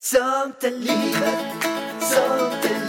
[0.00, 1.64] Sånt är livet,
[2.00, 2.87] sånt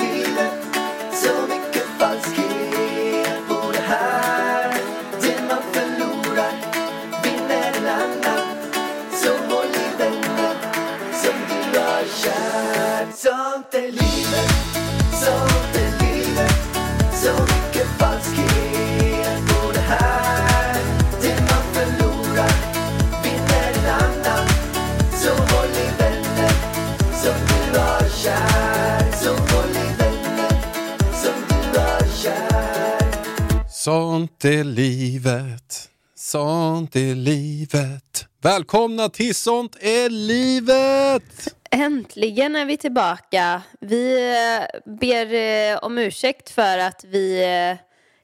[34.20, 38.28] Sånt är livet, sånt är livet.
[38.42, 41.54] Välkomna till Sånt är livet!
[41.72, 43.62] Äntligen är vi tillbaka.
[43.80, 47.78] Vi eh, ber eh, om ursäkt för att vi eh,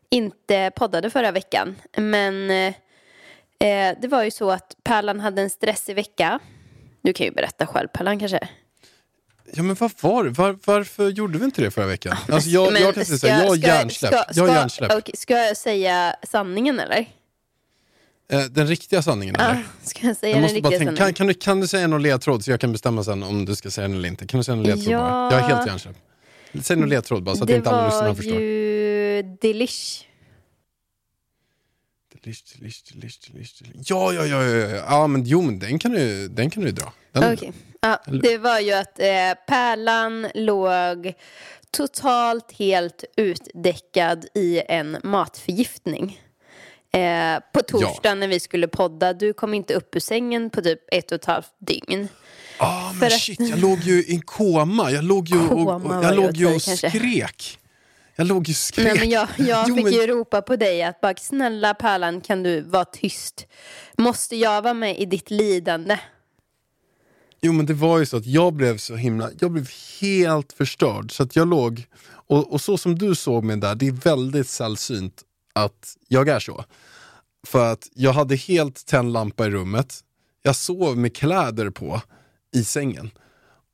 [0.09, 1.75] inte poddade förra veckan.
[1.97, 2.47] Men
[4.01, 6.39] det var ju så att Pärlan hade en stressig vecka.
[7.01, 8.49] Du kan ju berätta själv Pärlan kanske.
[9.53, 10.29] Ja men vad var det?
[10.29, 12.17] Var, varför gjorde vi inte det förra veckan?
[12.29, 14.11] Alltså jag, Men jag kan säga så här, jag har hjärnsläpp.
[14.13, 14.91] Ska, Jag ska, hjärnsläpp.
[14.97, 17.05] okej, ska jag säga sanningen eller?
[18.31, 19.63] Eh, Den riktiga sanningen eller?
[19.83, 21.13] ska jag säga Jag den måste bara riktiga tänka, sanningen?
[21.13, 23.55] kan, kan, du, kan du säga någon ledtråd så jag kan bestämma sen om du
[23.55, 24.27] ska säga den eller inte?
[24.27, 24.99] Kan du säga någon ledtråd Ja.
[24.99, 25.31] bara?
[25.31, 25.95] Jag är helt hjärnsläpp.
[26.61, 28.39] Säg någon ledtråd bara så att det inte alla var lyssnare förstår.
[28.41, 29.41] ju Delish.
[29.41, 30.03] Delish, delish,
[32.25, 33.63] delish, delish, delish.
[33.89, 34.85] Ja, ja, ja, ja, ja.
[34.89, 36.93] ja men jo men den kan du, den kan du dra.
[37.11, 37.51] Den, Okej.
[37.81, 41.13] Ja, det var ju att eh, Pärlan låg
[41.71, 46.21] totalt helt utdäckad i en matförgiftning.
[46.93, 50.79] Eh, på torsdagen när vi skulle podda, du kom inte upp ur sängen på typ
[50.91, 52.07] ett och ett halvt dygn.
[52.57, 54.91] Ah, För men att- shit, jag låg ju i en koma.
[54.91, 57.59] Jag låg ju och, och, jag låg att ju och skrek.
[58.15, 58.85] Jag låg ju skrek.
[58.85, 62.21] Nej, men jag jag Jo, fick men- ju ropa på dig att bara snälla Pärlan
[62.21, 63.47] kan du vara tyst?
[63.97, 65.99] Måste jag vara med i ditt lidande?
[67.41, 69.69] Jo men det var ju så att jag blev så himla, jag blev
[70.01, 71.11] helt förstörd.
[71.11, 74.47] Så att jag låg, och, och så som du såg mig där, det är väldigt
[74.49, 75.23] sällsynt
[75.53, 76.63] att jag är så.
[77.47, 79.99] För att jag hade helt tänd lampa i rummet,
[80.41, 82.01] jag sov med kläder på
[82.55, 83.11] i sängen.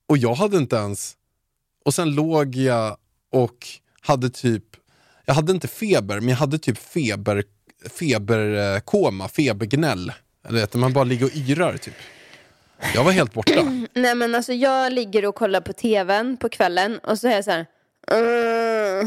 [0.07, 1.16] Och jag hade inte ens,
[1.85, 2.97] och sen låg jag
[3.31, 3.67] och
[4.01, 4.63] hade typ,
[5.25, 7.44] jag hade inte feber, men jag hade typ feber,
[8.00, 10.13] feberkoma, febergnäll.
[10.47, 11.95] Eller vet man bara ligger och yrar typ.
[12.95, 13.61] Jag var helt borta.
[13.94, 17.44] Nej men alltså jag ligger och kollar på tvn på kvällen och så är jag
[17.44, 17.66] så här.
[18.11, 19.06] "Uh,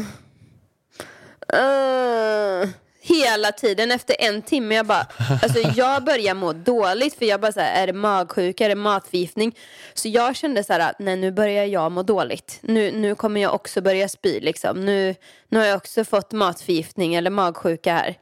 [1.53, 2.69] uh."
[3.07, 5.07] Hela tiden efter en timme jag bara,
[5.43, 8.75] alltså jag börjar må dåligt för jag bara så här, är det magsjuka, är det
[8.75, 9.57] matförgiftning?
[9.93, 12.57] Så jag kände så här, nej nu börjar jag må dåligt.
[12.61, 14.85] Nu, nu kommer jag också börja spy liksom.
[14.85, 15.15] Nu,
[15.49, 18.17] nu har jag också fått matförgiftning eller magsjuka här.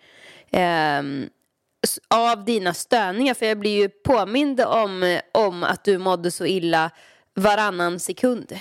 [1.83, 3.33] S- av dina störningar.
[3.33, 6.89] För jag blir ju påmind om, om att du mådde så illa
[7.35, 8.59] varannan sekund.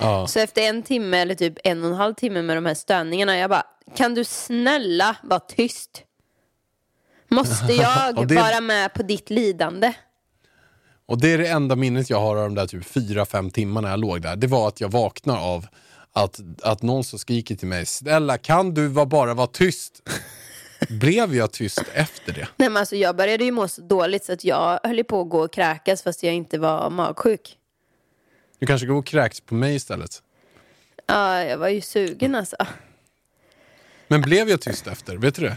[0.00, 0.26] Ja.
[0.26, 3.38] Så efter en timme eller typ en och en halv timme med de här störningarna,
[3.38, 6.02] jag bara, kan du snälla vara tyst?
[7.28, 9.92] Måste jag det- vara med på ditt lidande?
[11.06, 13.88] Och det är det enda minnet jag har av de där typ fyra fem timmarna
[13.90, 14.36] jag låg där.
[14.36, 15.66] Det var att jag vaknar av
[16.12, 20.02] att, att någon som skriker till mig, snälla kan du va- bara vara tyst?
[20.90, 22.48] Blev jag tyst efter det?
[22.56, 25.28] Nej men alltså jag började ju må så dåligt så att jag höll på att
[25.28, 27.58] gå och kräkas fast jag inte var magsjuk.
[28.58, 30.22] Du kanske går och kräks på mig istället.
[31.06, 32.56] Ja, jag var ju sugen alltså.
[34.08, 35.16] Men blev jag tyst efter?
[35.16, 35.56] Vet du det?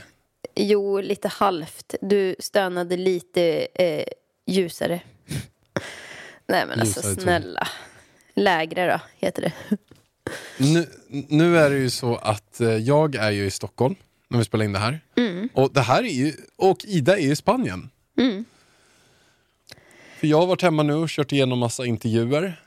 [0.55, 1.95] Jo, lite halvt.
[2.01, 4.05] Du stönade lite eh,
[4.45, 5.01] ljusare.
[6.47, 7.23] Nej men alltså Ljusare ton.
[7.23, 7.67] snälla.
[8.33, 9.77] Lägre då, heter det.
[10.57, 10.87] Nu,
[11.27, 13.95] nu är det ju så att eh, jag är ju i Stockholm
[14.27, 14.99] när vi spelar in det här.
[15.53, 17.89] Och det här är ju, och Ida är i Spanien.
[20.19, 22.61] För jag har varit hemma nu och kört igenom massa intervjuer.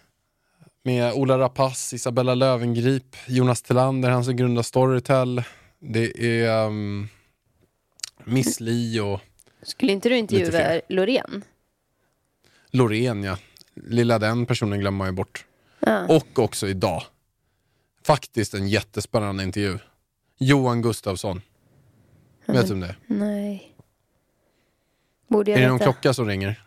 [0.85, 5.43] Med Ola Rapace, Isabella Lövengrip, Jonas Tillander, han som grundar Storytel.
[5.85, 7.09] Det är um,
[8.25, 9.21] Miss Li och
[9.63, 10.81] Skulle inte du intervjua.
[10.89, 11.45] Loreen?
[12.71, 13.39] Loreen ja.
[13.75, 15.47] Lilla den personen glömmer man ju bort.
[15.81, 16.07] Ja.
[16.07, 17.03] Och också idag.
[18.05, 19.79] Faktiskt en jättespännande intervju.
[20.39, 21.43] Johan Gustafsson.
[22.47, 22.97] Vet du om det?
[23.07, 23.77] Nej.
[25.29, 25.85] Borde jag Är det veta?
[25.85, 26.63] någon klocka som ringer?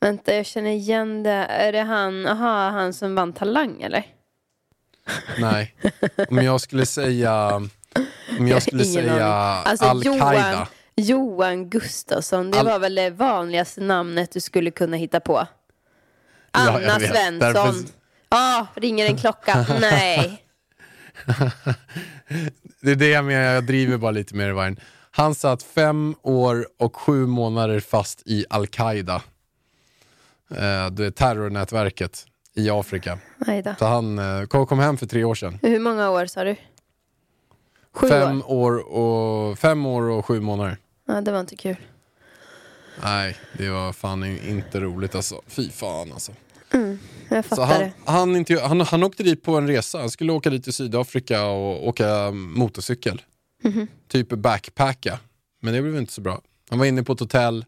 [0.00, 1.30] Vänta, jag känner igen det.
[1.30, 4.06] Är det han, aha, han som vann Talang eller?
[5.38, 5.74] Nej.
[6.28, 7.62] Om jag skulle säga...
[8.38, 9.26] Om jag skulle säga.
[9.26, 10.52] Alltså, Al-Qaida.
[10.52, 10.66] Johan,
[10.96, 15.46] Johan Gustafsson, det Al- var väl det vanligaste namnet du skulle kunna hitta på?
[16.52, 17.10] Ja, Anna vet.
[17.10, 17.38] Svensson.
[17.38, 17.74] Därför-
[18.30, 19.66] Ja, ringer en klocka.
[19.80, 20.42] Nej.
[22.80, 24.76] Det är det jag menar, jag driver bara lite med det.
[25.10, 29.22] Han satt fem år och sju månader fast i Al-Qaida.
[30.56, 32.24] eh, du vet, terrornätverket
[32.54, 33.18] i Afrika.
[33.78, 35.58] Så han eh, kom, kom hem för tre år sedan.
[35.62, 36.56] Hur många år sa du?
[37.92, 38.74] Sju Fem år?
[38.86, 40.76] år, och, fem år och sju månader.
[41.06, 41.76] Ja, det var inte kul.
[43.02, 45.42] Nej, det var fan inte roligt alltså.
[45.46, 46.32] Fy fan alltså.
[47.28, 47.92] Jag Så fattar han, det.
[48.04, 49.98] han, inte, han, han åkte dit på en resa.
[49.98, 53.22] Han skulle åka dit till Sydafrika och åka motorcykel.
[53.62, 53.88] Mhm.
[54.08, 55.18] Typ backpacka.
[55.60, 56.40] Men det blev inte så bra.
[56.70, 57.64] Han var inne på ett hotell,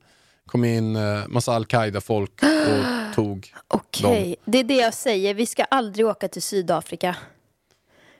[0.46, 2.84] kom in eh, massa al-Qaida-folk och
[3.14, 3.52] tog...
[3.68, 5.34] Okej, det är det jag säger.
[5.34, 7.16] Vi ska aldrig åka till Sydafrika.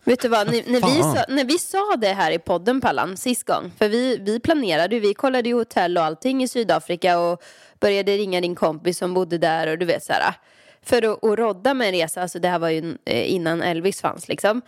[0.05, 3.17] Vet du vad, när, när, vi sa, när vi sa det här i podden Pallan
[3.17, 7.43] sist gång, för vi, vi planerade vi kollade ju hotell och allting i Sydafrika och
[7.81, 10.35] började ringa din kompis som bodde där och du vet så här.
[10.82, 14.00] För att, att rodda med en resa, alltså det här var ju eh, innan Elvis
[14.00, 14.62] fanns liksom.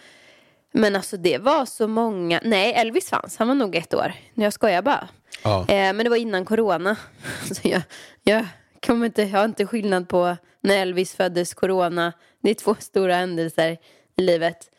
[0.73, 4.13] Men alltså det var så många, nej Elvis fanns, han var nog ett år.
[4.35, 5.09] Jag skojar bara.
[5.45, 5.61] Ja.
[5.61, 6.97] Eh, men det var innan corona.
[7.53, 7.83] Så jag,
[8.23, 8.47] jag,
[8.87, 12.13] kommer inte, jag har inte skillnad på när Elvis föddes, corona.
[12.43, 13.79] Det är två stora händelser
[14.17, 14.71] i livet.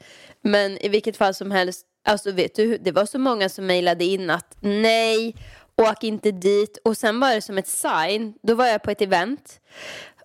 [0.43, 4.03] Men i vilket fall som helst, alltså vet du, det var så många som mejlade
[4.05, 5.35] in att nej,
[5.75, 6.77] åk inte dit.
[6.83, 9.59] Och sen var det som ett sign, då var jag på ett event.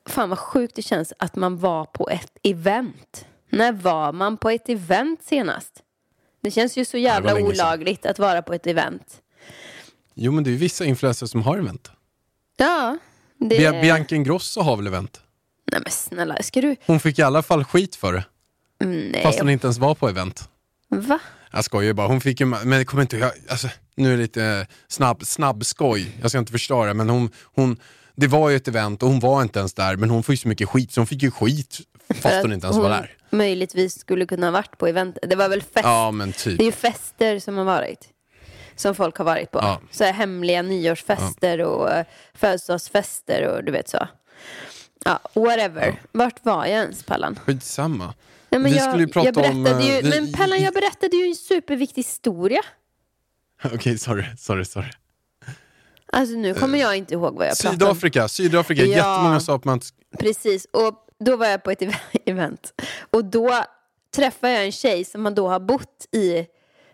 [0.06, 3.26] Fan vad sjukt det känns att man var på ett event.
[3.50, 5.82] När var man på ett event senast?
[6.42, 9.22] Det känns ju så jävla olagligt att vara på ett event.
[10.14, 11.90] Jo men det är vissa influencers som har event.
[12.56, 12.98] Ja,
[13.38, 13.58] det...
[13.58, 15.20] Bia- Bianca Ingrosso har väl event?
[15.72, 16.76] Nej men snälla, ska du...
[16.86, 18.24] Hon fick i alla fall skit för det.
[18.84, 19.22] Mm, Nej.
[19.22, 20.48] Fast hon inte ens var på event.
[20.88, 21.18] Va?
[21.52, 22.08] Jag skojar bara.
[22.08, 25.66] Hon fick ju, men kommer inte, jag, alltså, nu är det lite eh, snabb, snabb
[25.66, 26.16] skoj.
[26.20, 27.76] Jag ska inte förstöra men hon, hon,
[28.14, 30.36] det var ju ett event och hon var inte ens där men hon får ju
[30.36, 31.78] så mycket skit så hon fick ju skit
[32.14, 33.16] fast hon inte ens var där.
[33.30, 35.18] möjligtvis skulle kunna ha varit på event.
[35.22, 35.84] Det var väl fest.
[35.84, 36.58] Ja men typ.
[36.58, 38.08] Det är ju fester som har varit.
[38.76, 39.58] Som folk har varit på.
[39.58, 39.80] Ja.
[39.90, 42.02] Så här hemliga nyårsfester och uh,
[42.34, 44.08] födelsedagsfester och du vet så.
[45.04, 46.02] Ja, whatever.
[46.12, 47.38] Vart var jag ens Pallan?
[47.44, 48.14] Skitsamma.
[48.50, 50.62] Nej, men Vi jag, skulle ju prata jag berättade om, eh, ju, vi- Men Pallan,
[50.62, 52.60] jag berättade ju en superviktig historia.
[53.74, 54.90] Okej, sorry, sorry, sorry.
[56.12, 57.90] Alltså nu kommer jag inte ihåg vad jag pratade om.
[57.94, 58.88] Sydafrika, Sydafrika, Ja.
[58.96, 59.80] jättemånga sa att man...
[60.18, 61.94] Precis, och då var jag på ett ev-
[62.26, 62.80] event.
[63.10, 63.64] Och då
[64.16, 66.46] träffade jag en tjej som har då har bott i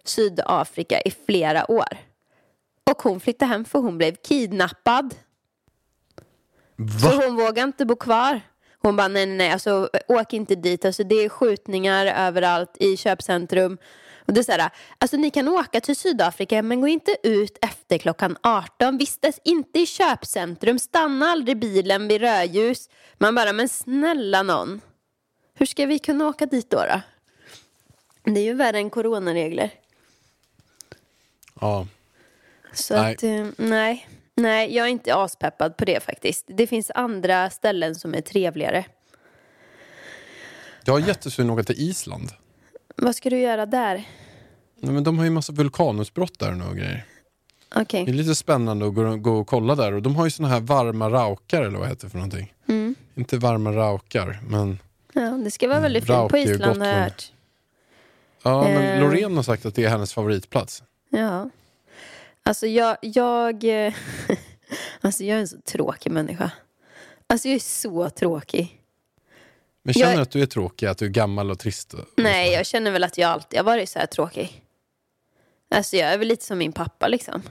[0.05, 1.97] Sydafrika i flera år.
[2.91, 5.15] Och hon flyttade hem för hon blev kidnappad.
[7.03, 7.23] Så Va?
[7.27, 8.41] hon vågade inte bo kvar.
[8.85, 10.85] Hon bara nej, nej, nej, alltså, åk inte dit.
[10.85, 13.79] Alltså, det är skjutningar överallt i köpcentrum.
[14.27, 17.59] Och det är så här, alltså, ni kan åka till Sydafrika men gå inte ut
[17.61, 18.99] efter klockan 18.
[18.99, 20.79] Vistas inte i köpcentrum.
[20.79, 22.89] Stanna aldrig bilen vid rödljus.
[23.19, 24.81] Man bara, men snälla någon.
[25.55, 26.77] Hur ska vi kunna åka dit då?
[26.77, 27.01] då?
[28.33, 29.71] Det är ju värre än coronaregler.
[31.61, 31.87] Ja.
[32.73, 33.15] Så Nej.
[33.15, 34.09] att, eh, nej.
[34.37, 36.45] Nej, jag är inte aspeppad på det faktiskt.
[36.49, 38.85] Det finns andra ställen som är trevligare.
[40.85, 42.31] Jag har jättesugen att åka till Island.
[42.97, 44.05] Vad ska du göra där?
[44.81, 47.05] Nej, men de har ju massa vulkanutbrott där och grejer.
[47.75, 48.05] Okej.
[48.05, 49.93] Det är lite spännande att gå, gå och kolla där.
[49.93, 52.55] Och de har ju såna här varma raukar eller vad heter det för någonting?
[52.69, 52.95] Mm.
[53.15, 54.79] Inte varma raukar, men...
[55.13, 57.33] Ja, det ska vara väldigt fint på är Island har jag hört.
[58.43, 59.01] Ja, men Eh.
[59.01, 60.83] Loreen har sagt att det är hennes favoritplats.
[61.11, 61.51] Ja.
[62.47, 63.95] Alltså jag, jag, eh,
[65.01, 66.51] alltså jag är en så tråkig människa.
[67.27, 68.81] Alltså jag är så tråkig.
[69.83, 71.95] Men känner Jag- du att du är tråkig, att du är gammal och trist?
[71.95, 74.63] Och Nej, jag känner väl att jag alltid har varit så här tråkig.
[75.71, 77.43] Alltså jag är väl lite som min pappa liksom.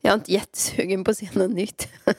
[0.00, 1.88] Jag är inte jättesugen på att se något nytt.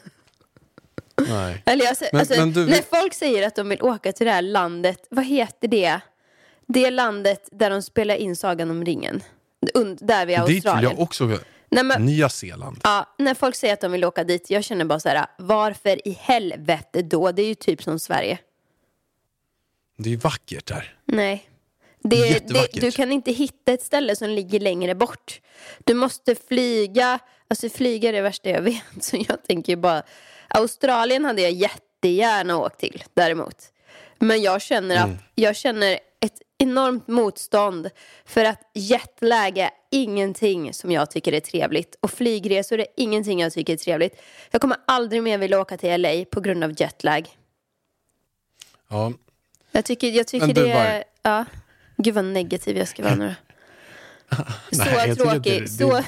[1.30, 1.64] Nej.
[1.66, 4.32] Eller jag, Men- alltså, men du- när folk säger att de vill åka till det
[4.34, 6.00] här landet, vad heter det?
[6.68, 9.24] Det landet där de spelar in Sagan om ringen.
[9.74, 10.92] Und, där vid Dit vill Australien.
[10.92, 11.40] jag också.
[11.74, 12.80] Nej, men, Nya Zeeland.
[12.84, 16.08] ja, när folk säger att de vill åka dit, jag känner bara så här, varför
[16.08, 17.32] i helvete då?
[17.32, 18.38] Det är ju typ som Sverige.
[19.98, 20.96] Det är ju vackert där.
[21.06, 21.50] Nej.
[22.04, 25.42] Det, det, du kan inte hitta ett ställe som ligger längre bort.
[25.84, 27.20] Du måste flyga.
[27.48, 28.84] Alltså flyga är det värsta jag vet.
[29.02, 30.04] Så jag tänker bara...
[30.48, 33.56] Australien hade jag jättegärna åkt till däremot.
[34.20, 36.00] Men jag känner att jag känner
[36.64, 37.90] enormt motstånd
[38.26, 43.54] för att jetlag är ingenting som jag tycker är trevligt och flygresor är ingenting jag
[43.54, 44.22] tycker är trevligt.
[44.52, 47.28] Jag kommer aldrig mer vilja åka till LA på grund av jetlag.
[48.90, 49.14] Ja.
[49.72, 51.04] Jag tycker, jag tycker Men det är...
[51.22, 51.46] Ja.
[51.98, 53.36] Gud vad negativ jag ska vara nu.
[54.72, 56.02] Så Nej, tråkig, det- så,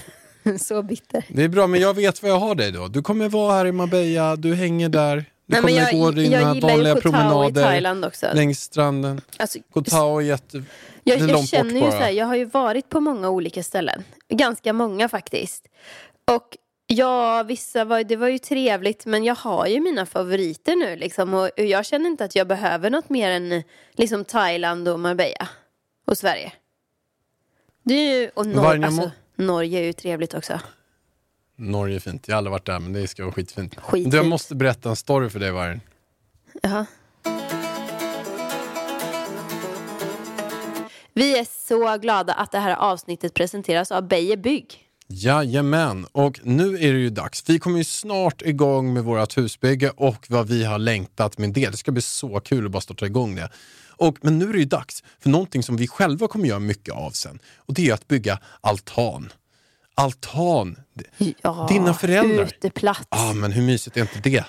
[0.60, 1.26] så bitter.
[1.30, 2.88] Det är bra, men jag vet vad jag har dig då.
[2.88, 5.26] Du kommer vara här i Marbella, du hänger där.
[5.46, 9.22] Du kommer jag, gå dina vanliga promenader längs stranden.
[9.38, 10.64] Alltså, Koh Tao är jätte...
[11.04, 14.04] jag, är jag känner ju så här, jag har ju varit på många olika ställen.
[14.30, 15.68] Ganska många faktiskt.
[16.32, 20.96] Och Ja, vissa var, det var ju trevligt men jag har ju mina favoriter nu
[20.96, 25.48] liksom och jag känner inte att jag behöver något mer än liksom Thailand och Marbella
[26.08, 26.52] och Sverige.
[27.84, 30.60] Det är ju, och Nor- alltså, Norge är ju trevligt också.
[31.56, 32.28] Norge är fint.
[32.28, 33.76] Jag har aldrig varit där men det ska vara skitfint.
[33.76, 34.12] Skitfint.
[34.12, 35.82] Du, jag måste berätta en story för dig Vargen.
[36.62, 36.86] Jaha.
[41.14, 44.82] Vi är så glada att det här avsnittet presenteras av Beijer Bygg.
[45.08, 47.44] Jajamän, och nu är det ju dags.
[47.48, 51.70] Vi kommer ju snart igång med vårt husbygge och vad vi har längtat med det.
[51.70, 53.50] Det ska bli så kul att bara starta igång det.
[53.98, 56.94] Och, men nu är det ju dags för någonting som vi själva kommer göra mycket
[56.94, 57.40] av sen.
[57.58, 59.30] Och det är att bygga altan.
[59.96, 60.80] Altan.
[61.42, 62.44] Ja, Dina föräldrar.
[62.44, 63.08] Uteplats.
[63.10, 64.46] Ja, men hur mysigt är inte det?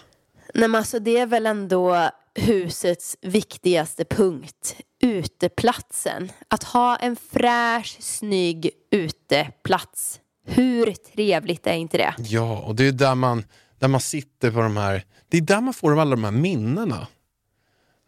[0.54, 4.76] Nej, men alltså, det är väl ändå husets viktigaste punkt.
[5.02, 6.32] Uteplatsen.
[6.48, 10.20] Att ha en fräsch, snygg uteplats.
[10.46, 12.14] Hur trevligt är inte det?
[12.18, 13.44] Ja, och det är där man,
[13.78, 15.04] där man sitter på de här...
[15.28, 17.06] Det är där man får alla de här minnena.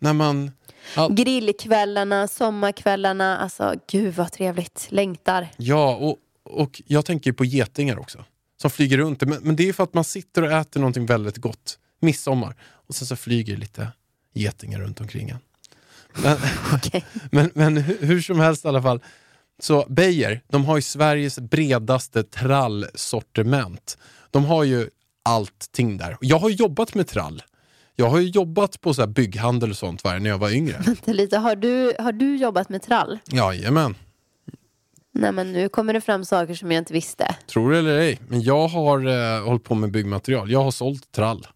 [0.00, 0.50] När man...
[0.96, 3.38] Ja, Grillkvällarna, sommarkvällarna.
[3.38, 4.86] Alltså, gud vad trevligt.
[4.90, 5.48] Längtar.
[5.56, 6.16] Ja, och,
[6.48, 8.24] och jag tänker på getingar också.
[8.60, 9.20] Som flyger runt.
[9.20, 11.78] Men, men det är för att man sitter och äter någonting väldigt gott.
[12.00, 12.56] Midsommar.
[12.60, 13.88] Och sen så flyger lite
[14.34, 15.38] getingar runt omkring en.
[16.22, 16.36] Men,
[16.74, 17.04] Okej.
[17.30, 19.02] men, men hur, hur som helst i alla fall.
[19.60, 23.98] Så Beijer, de har ju Sveriges bredaste trallsortiment.
[24.30, 24.88] De har ju
[25.22, 26.16] allting där.
[26.20, 27.42] Jag har jobbat med trall.
[27.94, 30.76] Jag har ju jobbat på så här bygghandel och sånt när jag var yngre.
[30.86, 33.18] Vänta lite, har du, har du jobbat med trall?
[33.26, 33.94] Jajamän.
[35.18, 37.36] Nej men nu kommer det fram saker som jag inte visste.
[37.46, 40.50] Tror det eller ej, men jag har eh, hållit på med byggmaterial.
[40.50, 41.46] Jag har sålt trall.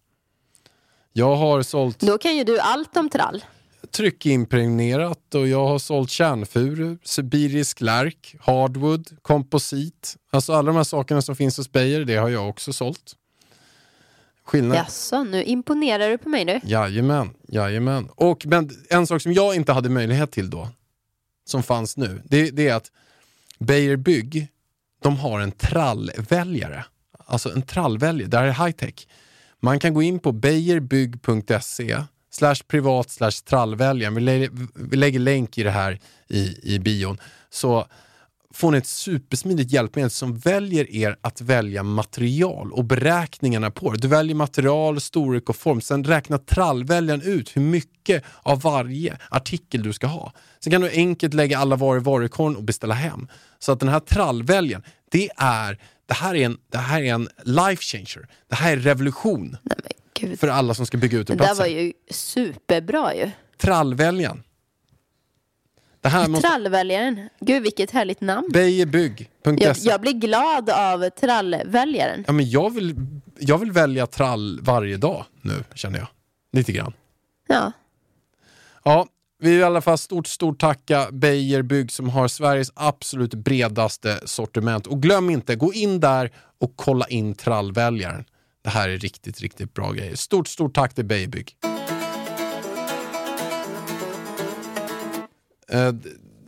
[1.13, 3.43] Jag har sålt Då kan ju du allt om trall.
[3.91, 10.15] tryckimpregnerat och jag har sålt kärnfuru, sibirisk lärk, hardwood, komposit.
[10.31, 13.15] Alltså alla de här sakerna som finns hos Beijer, det har jag också sålt.
[14.45, 14.77] Skillnad?
[14.77, 16.59] Jaså, nu imponerar du på mig nu.
[16.63, 18.09] Jajamän, jajamän.
[18.15, 20.67] Och men en sak som jag inte hade möjlighet till då,
[21.45, 22.91] som fanns nu, det, det är att
[23.65, 24.47] Beijer Bygg,
[25.03, 26.85] de har en trallväljare.
[27.25, 29.07] Alltså en trallväljare, det här är high tech.
[29.59, 34.15] Man kan gå in på beijerbygg.se slash privat slash trallväljaren.
[34.15, 37.17] Vi, lä- vi lägger länk i det här i, i bion.
[37.49, 37.87] Så
[38.53, 43.97] får ni ett supersmidigt hjälpmedel som väljer er att välja material och beräkningarna på det.
[43.97, 45.81] Du väljer material, storlek och form.
[45.81, 50.33] Sen räknar trallväljaren ut hur mycket av varje artikel du ska ha.
[50.59, 53.27] Sen kan du enkelt lägga alla varor i varukorgen och beställa hem.
[53.59, 57.29] Så att den här trallväljaren, det är, det här är en, det här är en
[57.43, 58.27] life changer.
[58.49, 61.59] Det här är revolution Nej för alla som ska bygga ut Det en där plats.
[61.59, 63.31] var ju superbra ju.
[63.57, 64.43] Trallväljaren.
[66.03, 66.47] Det här måste...
[66.47, 67.29] Trallväljaren.
[67.39, 68.49] Gud vilket härligt namn.
[68.53, 72.23] Beijerbygg.se Jag, jag blir glad av trallväljaren.
[72.27, 72.95] Ja, men jag, vill,
[73.39, 76.07] jag vill välja trall varje dag nu, känner jag.
[76.51, 76.93] Lite grann.
[77.47, 77.71] Ja.
[78.83, 79.07] Ja,
[79.39, 84.19] vi vill i alla fall stort, stort tacka Beijer Bygg som har Sveriges absolut bredaste
[84.25, 84.87] sortiment.
[84.87, 88.25] Och glöm inte, gå in där och kolla in trallväljaren.
[88.63, 90.15] Det här är riktigt, riktigt bra grejer.
[90.15, 91.55] Stort, stort tack till Beijer Bygg.
[95.73, 95.93] Eh,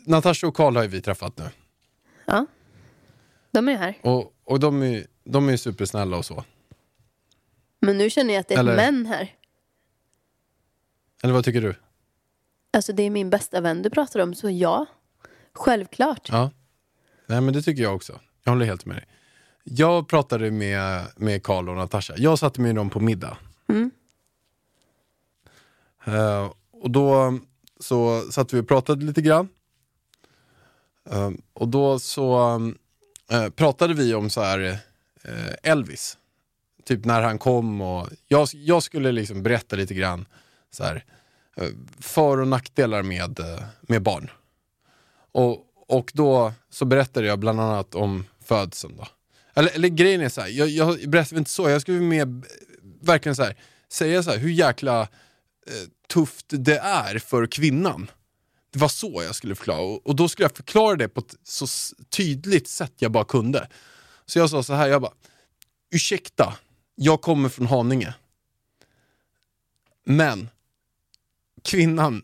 [0.05, 1.49] Natasha och Karl har ju vi träffat nu.
[2.25, 2.45] ja.
[3.51, 3.97] De är här.
[4.01, 6.43] Och, och de är, de är supersnälla och så.
[7.79, 9.33] Men nu känner jag att det är Eller- män här.
[11.23, 11.75] Eller vad tycker du?
[12.73, 14.85] Alltså det är min bästa vän du pratar om, så ja.
[15.53, 16.29] Självklart.
[16.31, 16.51] Ja.
[17.27, 18.19] Nej, men det tycker jag också.
[18.43, 19.05] Jag håller helt med dig.
[19.63, 22.13] Jag pratade med, med Carl och Natasha.
[22.17, 23.37] Jag satte med dem på middag.
[23.67, 23.91] Mm.
[26.05, 27.39] Eh, och då
[27.79, 29.49] så satt vi och pratade lite grann.
[31.09, 32.55] Ehm, och då så
[33.31, 34.79] eh, pratade vi om så här
[35.23, 36.17] eh, Elvis.
[36.83, 40.25] Typ när han kom och jag, jag skulle liksom berätta lite grann
[40.71, 41.05] så här,
[41.55, 43.39] eh, för och nackdelar med,
[43.81, 44.31] med barn.
[45.31, 48.97] Och, och då så berättade jag bland annat om födseln.
[48.97, 49.07] Då.
[49.53, 52.41] Eller, eller grejen är så här, jag, jag berättade inte så, jag skulle mer
[53.01, 53.55] verkligen så här,
[53.89, 55.07] säga så här, hur jäkla eh,
[56.07, 58.11] tufft det är för kvinnan.
[58.71, 61.35] Det var så jag skulle förklara och, och då skulle jag förklara det på ett
[61.43, 61.67] så
[62.09, 63.67] tydligt sätt jag bara kunde.
[64.25, 65.13] Så jag sa så här, jag bara,
[65.91, 66.57] ursäkta,
[66.95, 68.13] jag kommer från Haninge.
[70.03, 70.49] Men
[71.63, 72.23] kvinnan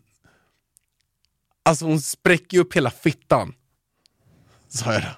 [1.64, 3.54] Alltså hon spräcker ju upp hela fittan.
[4.68, 5.08] Sa jag då.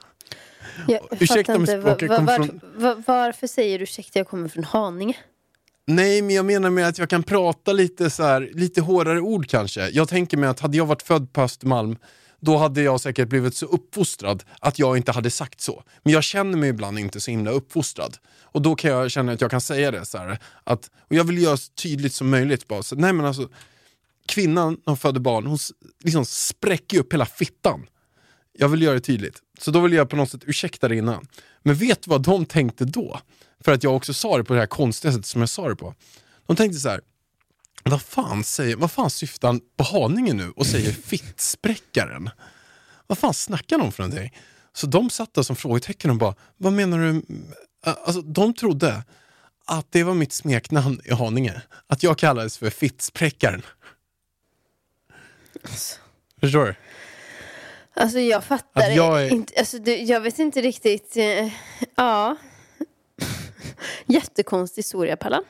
[0.92, 4.28] Jag Ursäkta inte, språket va- va- kom var, från- va- varför säger du ursäkta, jag
[4.28, 5.16] kommer från Haninge?
[5.86, 9.48] Nej, men jag menar med att jag kan prata lite så här, lite hårdare ord
[9.48, 9.88] kanske.
[9.88, 11.96] Jag tänker mig att hade jag varit född på Östermalm,
[12.40, 15.82] då hade jag säkert blivit så uppfostrad att jag inte hade sagt så.
[16.02, 18.16] Men jag känner mig ibland inte så himla uppfostrad.
[18.42, 21.24] Och då kan jag känna att jag kan säga det så här, att, och jag
[21.24, 22.68] vill göra så tydligt som möjligt.
[22.68, 23.48] Bara, så, nej men alltså,
[24.26, 25.58] kvinnan som föder barn, hon
[26.04, 27.86] liksom spräcker ju upp hela fittan.
[28.58, 29.38] Jag vill göra det tydligt.
[29.58, 31.26] Så då vill jag på något sätt ursäkta det innan.
[31.62, 33.20] Men vet du vad de tänkte då?
[33.64, 35.76] För att jag också sa det på det här konstiga sättet som jag sa det
[35.76, 35.94] på.
[36.46, 37.00] De tänkte så här.
[37.84, 42.30] Vad fan, säger, vad fan syftar han på Haninge nu och säger fittspräckaren?
[43.06, 44.36] Vad fan snackar de för någonting?
[44.72, 47.22] Så de satt där som frågetecken och bara, vad menar du?
[47.84, 49.02] Alltså, de trodde
[49.66, 51.62] att det var mitt smeknamn i Haninge.
[51.86, 53.62] Att jag kallades för fittspräckaren.
[56.40, 56.74] Förstår du?
[57.96, 59.54] Alltså jag fattar Att jag är- inte.
[59.58, 61.16] Alltså, du, jag vet inte riktigt.
[61.16, 61.48] Eh,
[61.96, 62.36] ja.
[64.06, 65.44] Jättekonstig historia, Pallan.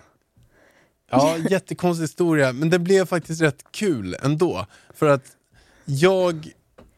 [1.11, 4.67] Ja, jättekonstig historia, men det blev faktiskt rätt kul ändå.
[4.95, 5.37] För att
[5.85, 6.53] jag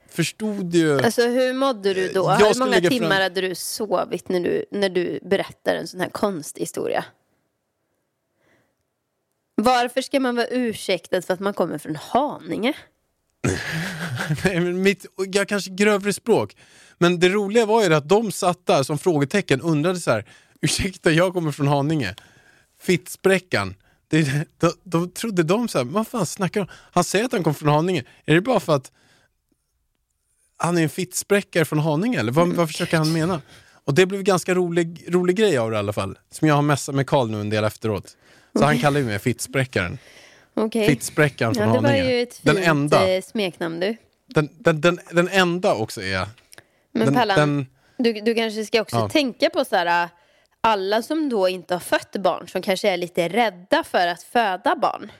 [0.09, 1.01] förstod ju...
[1.01, 2.37] Alltså hur mådde du då?
[2.41, 6.01] Jag Hur många timmar fram- hade du sovit när du, när du berättar en sån
[6.01, 7.05] här konstig historia?
[9.55, 12.75] Varför ska man vara ursäktad för att man kommer från Haninge?
[14.45, 16.57] Nej, men mitt, jag kanske grövre språk.
[16.99, 20.25] Men det roliga var ju att de satt där som frågetecken undrade så här.
[20.71, 22.15] Ursäkta, jag kommer från Haninge.
[22.81, 23.75] Fittspräckan.
[24.09, 27.43] Det, då, då trodde de så här, vad fan snackar de Han säger att han
[27.43, 28.05] kommer från Haninge.
[28.25, 28.93] Är det bara för att
[30.57, 33.41] han är en fittspräckare från Haninge eller vad, vad försöker han mena?
[33.85, 36.19] Och det blev ganska rolig, rolig grej av det i alla fall.
[36.31, 38.17] Som jag har messat med Karl nu en del efteråt.
[38.59, 39.99] Så han kallar ju mig fittspräckaren.
[40.55, 40.87] Okej.
[40.89, 42.15] Fittspräckaren från Ja, det var Haninge.
[42.15, 43.09] ju ett den fint enda.
[43.17, 43.97] eh, smeknamn du.
[44.27, 46.29] Den, den, den, den enda också är...
[46.93, 47.67] Men den, Pallan, den,
[48.15, 49.09] du, du kanske ska också Ja.
[49.09, 50.09] tänka på så här,
[50.67, 54.77] alla som då inte har fött barn som kanske är lite rädda för att föda
[54.77, 55.13] barn.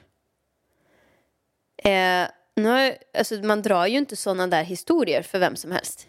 [1.77, 6.07] Eh, nu har, alltså, man drar ju inte sådana där historier för vem som helst.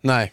[0.00, 0.32] nej,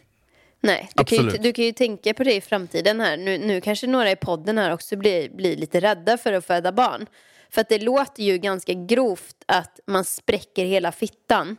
[0.60, 3.17] Nej, du kan, ju, du kan ju tänka på det i framtiden här.
[3.17, 6.72] Nu, nu kanske några i podden här också blir, blir lite rädda för att föda
[6.72, 7.05] barn.
[7.50, 11.58] För att det låter ju ganska grovt att man spräcker hela fittan.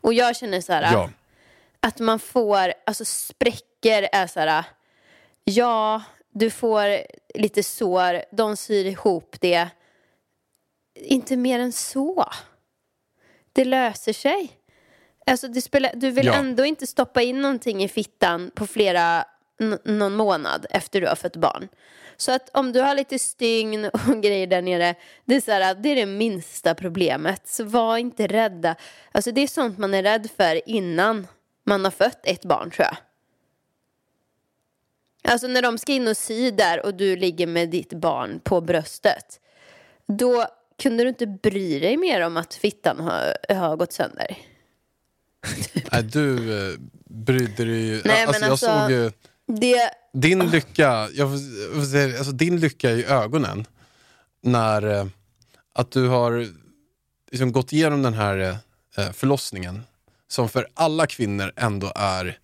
[0.00, 1.10] Och jag känner så här, ja.
[1.80, 4.64] att man får, alltså spräcker är så här,
[5.44, 6.86] ja, du får
[7.34, 9.68] lite sår, de syr ihop det.
[10.94, 12.24] Inte mer än så.
[13.52, 14.52] Det löser sig.
[15.26, 16.34] Alltså det spelar, du vill Ja.
[16.34, 19.24] ändå inte stoppa in någonting i fittan på flera,
[19.84, 21.68] någon månad efter du har fött barn.
[22.16, 25.74] Så att om du har lite stygn och grejer där nere, det är, så här,
[25.74, 27.48] det är det minsta problemet.
[27.48, 28.76] Så var inte rädda.
[29.12, 31.26] Alltså det är sånt man är rädd för innan
[31.66, 32.96] man har fött ett barn tror jag.
[35.22, 38.60] Alltså när de ska in och sy där och du ligger med ditt barn på
[38.60, 39.40] bröstet.
[40.06, 40.46] Då
[40.82, 44.38] kunde du inte bry dig mer om att fittan har, har gått sönder.
[45.92, 48.02] Nej, du eh, brydde dig ju...
[48.04, 49.12] Nej, alltså, men jag alltså- såg ju...
[49.46, 53.66] Det, Din lycka, jag får, jag får säga, alltså, din lycka i ögonen
[54.42, 55.06] när eh,
[55.72, 56.46] att du har
[57.30, 58.56] liksom, gått igenom den här
[58.96, 59.82] eh, förlossningen
[60.28, 62.38] som för alla kvinnor ändå är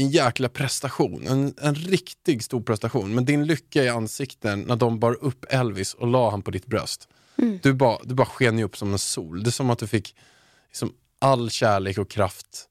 [0.00, 3.14] en jäkla prestation, en, en riktigt stor prestation.
[3.14, 6.66] Men din lycka i ansikten när de bar upp Elvis och la han på ditt
[6.66, 7.08] bröst.
[7.38, 7.58] Mm.
[7.62, 9.42] Du, bara, du bara sken ju upp som en sol.
[9.42, 10.16] Det är som att du fick
[10.68, 12.68] liksom, all kärlek och kraft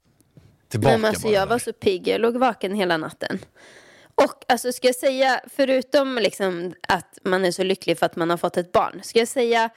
[0.69, 0.97] tillbaka.
[0.97, 1.49] Men alltså, jag där.
[1.49, 3.39] var så pigg, jag låg vaken hela natten.
[4.15, 8.29] Och alltså, ska jag säga, förutom liksom, att man är så lycklig för att man
[8.29, 9.69] har fått ett barn, ska jag säga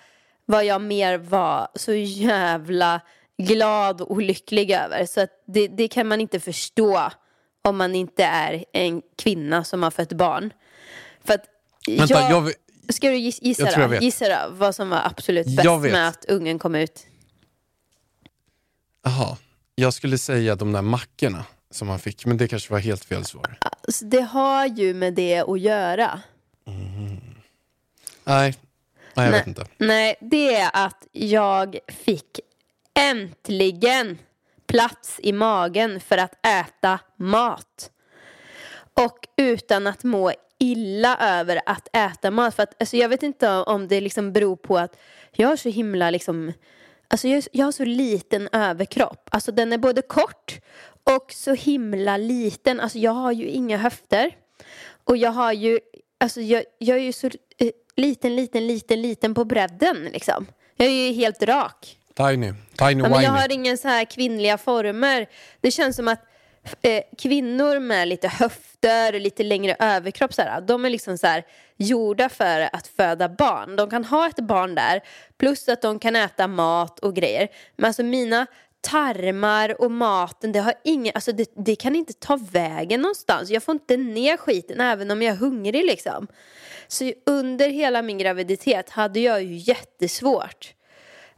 [0.44, 3.00] vad jag mer var så jävla
[3.38, 5.06] glad och lycklig över.
[5.06, 7.10] Så att det, det kan man inte förstå
[7.62, 10.52] om man inte är en kvinna som har fött barn.
[11.24, 11.44] För att
[11.86, 12.52] Vänta, jag, jag,
[12.94, 13.86] Ska du giss- gissa Jag jag då?
[13.86, 14.02] vet.
[14.02, 17.06] Gissa då vad som var absolut bäst Jag med att ungen kom ut?
[19.04, 19.36] Jaha,
[19.74, 23.24] jag skulle säga de där mackorna som han fick, men det kanske var helt fel
[23.24, 23.58] svar.
[23.60, 26.20] Alltså, det har ju med det att göra.
[26.64, 26.74] Nej,
[28.24, 28.54] nej
[29.14, 29.30] jag Nej.
[29.30, 29.66] vet inte.
[29.78, 32.40] Nej, det är att jag fick
[32.94, 34.18] äntligen
[34.70, 37.90] plats i magen för att äta mat.
[38.94, 42.54] Och utan att må illa över att äta mat.
[42.54, 44.96] För att, alltså, jag vet inte om det liksom beror på att
[45.32, 46.52] jag har så himla liksom
[47.08, 49.28] Alltså jag, jag har så liten överkropp.
[49.32, 50.60] Alltså den är både kort
[51.04, 52.80] och så himla liten.
[52.80, 54.36] Alltså jag har ju inga höfter.
[55.04, 55.80] Och jag har ju,
[56.18, 57.26] alltså jag, jag är ju så
[57.58, 60.46] eh, liten, liten, liten, liten på bredden liksom.
[60.76, 61.99] Jag är ju helt rak.
[62.28, 65.26] Tiny, tiny Ja, men jag har inga så här kvinnliga former.
[65.60, 66.20] Det känns som att
[66.82, 71.44] eh, kvinnor med lite höfter, lite längre överkropp, så här, de är liksom så här,
[71.76, 73.76] gjorda för att föda barn.
[73.76, 75.00] De kan ha ett barn där,
[75.38, 77.48] plus att de kan äta mat och grejer.
[77.76, 78.46] Men alltså mina
[78.80, 83.50] tarmar och maten, det, har ingen, alltså det, det kan inte ta vägen någonstans.
[83.50, 86.26] Jag får inte ner skiten även om jag är hungrig liksom.
[86.88, 90.74] Så under hela min graviditet hade jag ju jättesvårt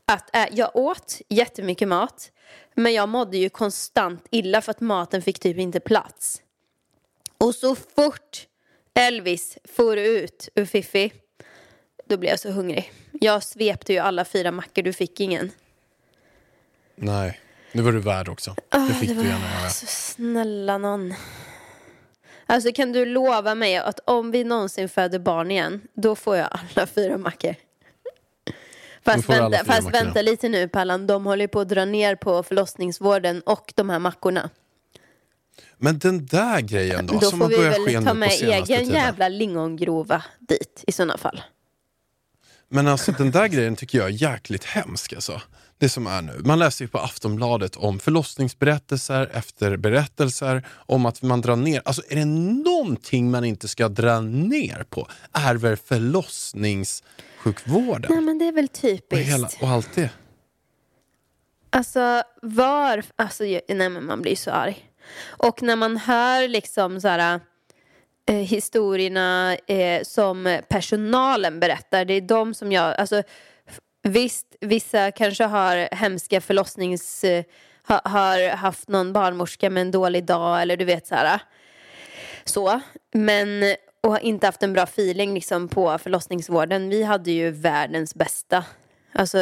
[0.07, 2.31] att ä- jag åt jättemycket mat
[2.75, 6.43] men jag mådde ju konstant illa för att maten fick typ inte plats.
[7.39, 8.47] Och så fort
[8.95, 11.13] Elvis for ut ur Fiffi
[12.05, 12.93] då blev jag så hungrig.
[13.21, 15.51] Jag svepte ju alla fyra mackor, du fick ingen.
[16.97, 17.41] Nej,
[17.73, 18.55] det var du värd också.
[18.69, 19.71] det fick det du var- gärna göra.
[19.71, 21.15] Så snälla någon.
[22.47, 26.49] Alltså kan du lova mig att om vi någonsin föder barn igen, då får jag
[26.53, 27.55] alla fyra mackor.
[29.05, 33.41] Fast, vänta, fast vänta lite nu Pallan, de håller på att dra ner på förlossningsvården
[33.41, 34.51] och de här mackorna.
[35.79, 38.89] Men den där grejen då, Då som får har vi väl ta med egen tiden.
[38.89, 41.43] jävla lingongrova dit i sådana fall.
[42.69, 45.41] Men alltså den där grejen tycker jag är jäkligt hemsk alltså.
[45.79, 46.41] Det som är nu.
[46.45, 51.83] Man läser ju på Aftonbladet om förlossningsberättelser efter berättelser om att man drar ner.
[51.85, 55.77] Alltså är det någonting man inte ska dra ner på är väl
[57.43, 58.11] förlossningssjukvården.
[58.11, 59.33] Nej men det är väl och, typiskt.
[59.33, 60.11] hela, och allt det.
[61.71, 64.89] Alltså var, alltså nej men man blir så arg.
[65.27, 67.41] Och när man hör liksom så här
[68.29, 73.23] eh, historierna eh, som personalen berättar, det är de som jag, alltså
[74.03, 77.45] visst, vissa kanske har hemska förlossnings, eh,
[77.89, 81.41] ha, har haft någon barnmorska med en dålig dag eller du vet så här.
[82.45, 82.81] Så,
[83.13, 86.89] men och har inte haft en bra feeling liksom på förlossningsvården.
[86.89, 88.65] Vi hade ju världens bästa.
[89.13, 89.39] Alltså,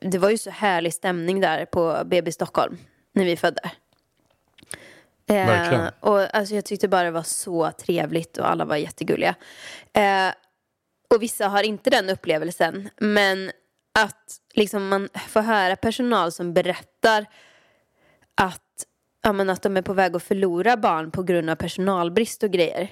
[0.00, 2.78] det var ju så härlig stämning där på BB Stockholm
[3.12, 3.70] när vi födde.
[5.30, 9.34] Eh, och alltså, jag tyckte bara det var så trevligt och alla var jättegulliga.
[9.92, 10.32] Eh,
[11.14, 12.88] och vissa har inte den upplevelsen.
[12.96, 13.50] Men
[13.98, 17.26] att liksom man får höra personal som berättar
[18.34, 18.84] att,
[19.22, 22.50] ja, men att de är på väg att förlora barn på grund av personalbrist och
[22.50, 22.90] grejer.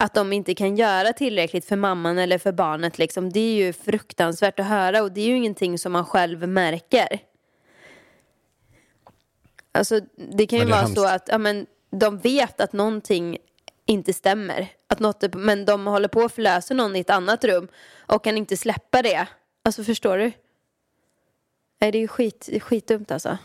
[0.00, 2.98] Att de inte kan göra tillräckligt för mamman eller för barnet.
[2.98, 3.32] Liksom.
[3.32, 7.20] Det är ju fruktansvärt att höra och det är ju ingenting som man själv märker.
[9.72, 11.14] Alltså, det kan ju det vara så hemskt.
[11.14, 13.38] att ja, men, de vet att någonting
[13.86, 14.68] inte stämmer.
[14.86, 18.24] Att något är, men de håller på att förlösa någon i ett annat rum och
[18.24, 19.26] kan inte släppa det.
[19.64, 20.32] Alltså förstår du?
[21.80, 23.38] Nej, det är ju skit, skitdumt alltså.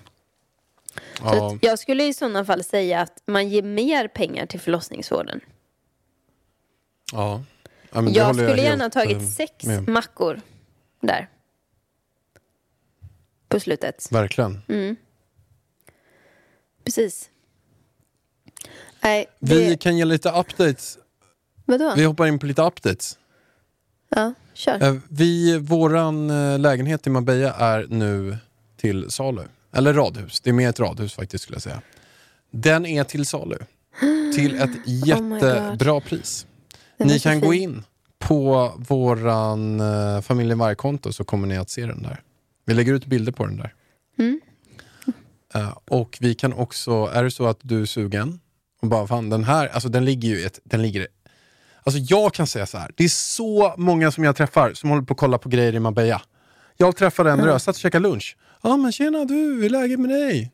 [1.18, 5.42] Så Ja, jag skulle i sådana fall säga att man ger mer pengar till förlossningsvården.
[7.14, 7.44] Ja.
[7.92, 9.88] Ja, men Jag skulle gärna ha tagit eh, sex med.
[9.88, 10.42] mackor
[11.02, 11.30] där.
[13.48, 14.08] På slutet.
[14.12, 14.62] Verkligen.
[14.68, 14.96] Mm.
[16.84, 17.30] Precis.
[19.04, 19.56] Nej, det...
[19.56, 20.98] Vi kan ge lite updates.
[21.66, 21.94] Vadå?
[21.96, 23.18] Vi hoppar in på lite updates.
[24.10, 24.84] Ja, kör.
[24.84, 28.38] Eh, Vi, våran eh, lägenhet i Marbella är nu
[28.78, 29.42] till salu.
[29.72, 31.82] Eller radhus, det är mer ett radhus faktiskt skulle jag säga.
[32.52, 33.58] Den är till salu.
[34.36, 34.70] Till ett
[35.08, 36.46] jättebra pris.
[36.98, 37.62] Ni kan gå fin.
[37.64, 37.84] in
[38.20, 42.22] på våran uh, familjen Varg-konto så kommer ni att se den där.
[42.66, 43.74] Vi lägger ut bilder på den där.
[44.20, 44.42] Mm.
[45.56, 48.40] Eh, och vi kan också, är det så att du är sugen
[48.82, 51.08] och bara fan den här, alltså den ligger ju ett, den ligger
[51.86, 55.04] Alltså jag kan säga så här, det är så många som jag träffar som håller
[55.04, 56.22] på att kolla på grejer i Marbella.
[56.78, 58.38] Jag träffade en röd, satt och käkade lunch.
[58.62, 60.52] Ja men tjena du, hur är läget med dig?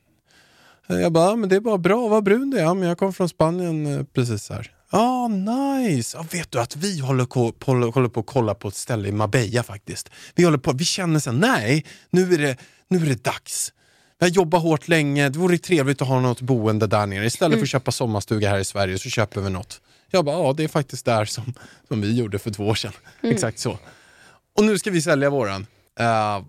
[0.87, 2.63] Eh, Jag bara, "Ja, men det är bara bra, vad brun du är.
[2.63, 4.71] Ja men jag kom från Spanien eh, precis här.
[4.91, 6.17] Ja, nice!
[6.17, 9.11] Ja, vet du att vi håller på, håller på att kolla på ett ställe i
[9.11, 10.09] Marbella faktiskt.
[10.35, 13.73] Vi håller på, vi känner sen, nej, nu är det, nu är det dags.
[14.19, 17.25] Vi har jobbat hårt länge, det vore trevligt att ha något boende där nere.
[17.25, 19.81] Istället för att köpa sommarstuga här i Sverige så köper vi något.
[20.11, 21.53] Jag bara, ja det är faktiskt där som,
[21.87, 22.93] som vi gjorde för två år sedan.
[23.23, 23.79] Exakt så.
[24.57, 25.67] Och nu ska vi sälja våran.
[25.99, 26.41] Eh,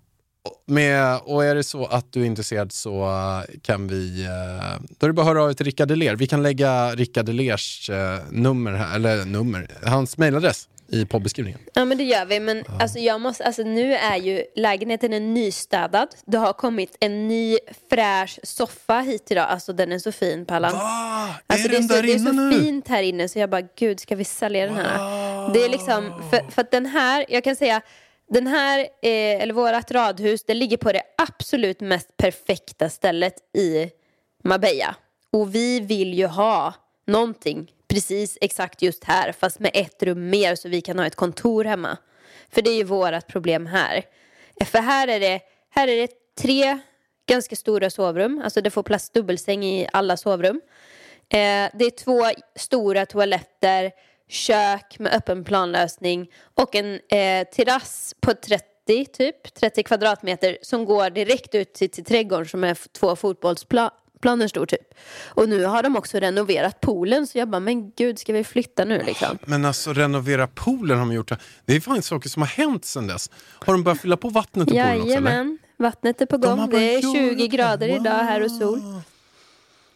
[0.65, 5.05] med, och är det så att du är intresserad så eh, kan vi, eh, då
[5.05, 6.15] är det bara att höra av dig till Rickard Deler.
[6.15, 11.59] Vi kan lägga Rickard Delers eh, nummer, här, eller nummer, hans mailadress i poddbeskrivningen.
[11.73, 12.39] Ja men det gör vi.
[12.39, 16.07] Men alltså, jag måste, alltså, nu är ju lägenheten är nystädad.
[16.25, 17.57] Det har kommit en ny
[17.89, 19.47] fräsch soffa hit idag.
[19.49, 20.73] Alltså den är så fin Pallan.
[20.73, 21.35] Va?
[21.47, 22.59] Alltså, är det, är den så, där det är så nu?
[22.59, 25.53] fint här inne så jag bara gud ska vi sälja den här?
[25.53, 27.81] Det är liksom, för, för att den här, jag kan säga
[28.33, 33.91] den här, eh, eller vårat radhus, det ligger på det absolut mest perfekta stället i
[34.43, 34.95] Marbella.
[35.31, 36.73] Och vi vill ju ha
[37.07, 41.15] någonting precis exakt just här fast med ett rum mer så vi kan ha ett
[41.15, 41.97] kontor hemma.
[42.49, 44.03] För det är ju vårt problem här.
[44.61, 46.79] Eh, för här är det, här är det tre
[47.25, 50.61] ganska stora sovrum, alltså det får plats dubbelsäng i alla sovrum.
[51.29, 53.91] Eh, det är två stora toaletter,
[54.31, 60.85] kök med öppen planlösning och en eh, terrass på 30 30 typ, 30 kvadratmeter som
[60.85, 64.93] går direkt ut till, till trädgården som är två fotbollsplaner stor typ.
[65.25, 68.85] Och nu har de också renoverat poolen så jag bara, men gud ska vi flytta
[68.85, 69.37] nu liksom?
[69.45, 71.31] Men alltså renovera poolen har de gjort.
[71.65, 73.29] Det är fan saker som har hänt sedan dess.
[73.35, 75.57] Har de börjat fylla på vattnet i poolen också eller?
[75.77, 76.59] Vattnet är på De gång.
[76.59, 77.93] har Det är börjat 20 göra grader det.
[77.95, 78.79] idag här och sol.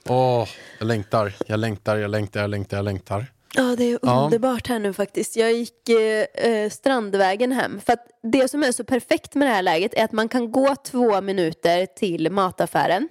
[0.07, 0.47] Åh,
[0.79, 3.25] jag längtar, jag längtar, jag längtar, jag längtar, jag längtar.
[3.55, 5.35] Ja, det är underbart här nu faktiskt.
[5.35, 7.81] Jag gick eh, eh, Strandvägen hem.
[7.85, 10.51] För att det som är så perfekt med det här läget är att man kan
[10.51, 13.09] gå två minuter till mataffären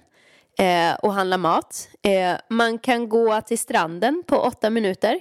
[0.59, 1.87] eh, och handla mat.
[2.01, 5.19] Eh, man kan gå till stranden på åtta minuter.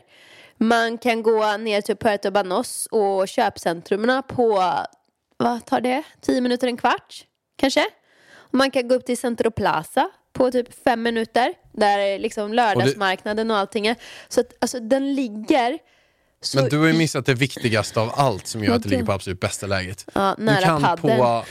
[0.56, 4.62] Man kan gå ner till Puerto Banos och köpcentrumen på,
[5.36, 6.02] vad tar det?
[6.20, 7.24] Tio minuter, en kvart
[7.56, 7.84] kanske?
[8.34, 11.54] Och man kan gå upp till Centro Plaza på typ fem minuter.
[11.76, 13.96] Där är liksom lördagsmarknaden och allting är.
[14.28, 15.78] Så att alltså den ligger
[16.40, 19.04] så Men du har ju missat det viktigaste av allt som gör att det ligger
[19.04, 20.06] på absolut bästa läget.
[20.14, 21.18] Ja, du nära kan paddeln.
[21.18, 21.44] på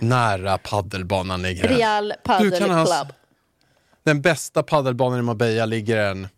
[0.00, 1.76] nära paddelbanan ligger den.
[1.76, 3.12] Real Padel Du Club.
[4.02, 6.24] Den bästa paddelbanan i Marbella ligger en...
[6.24, 6.28] eh,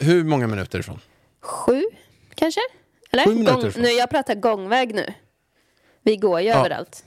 [0.00, 1.00] hur många minuter ifrån?
[1.42, 1.82] Sju,
[2.34, 2.60] kanske?
[3.10, 3.24] Eller?
[3.24, 3.82] Sju minuter Gång, ifrån.
[3.82, 5.14] nu, jag pratar gångväg nu.
[6.02, 6.54] Vi går ju Ja.
[6.54, 7.04] överallt.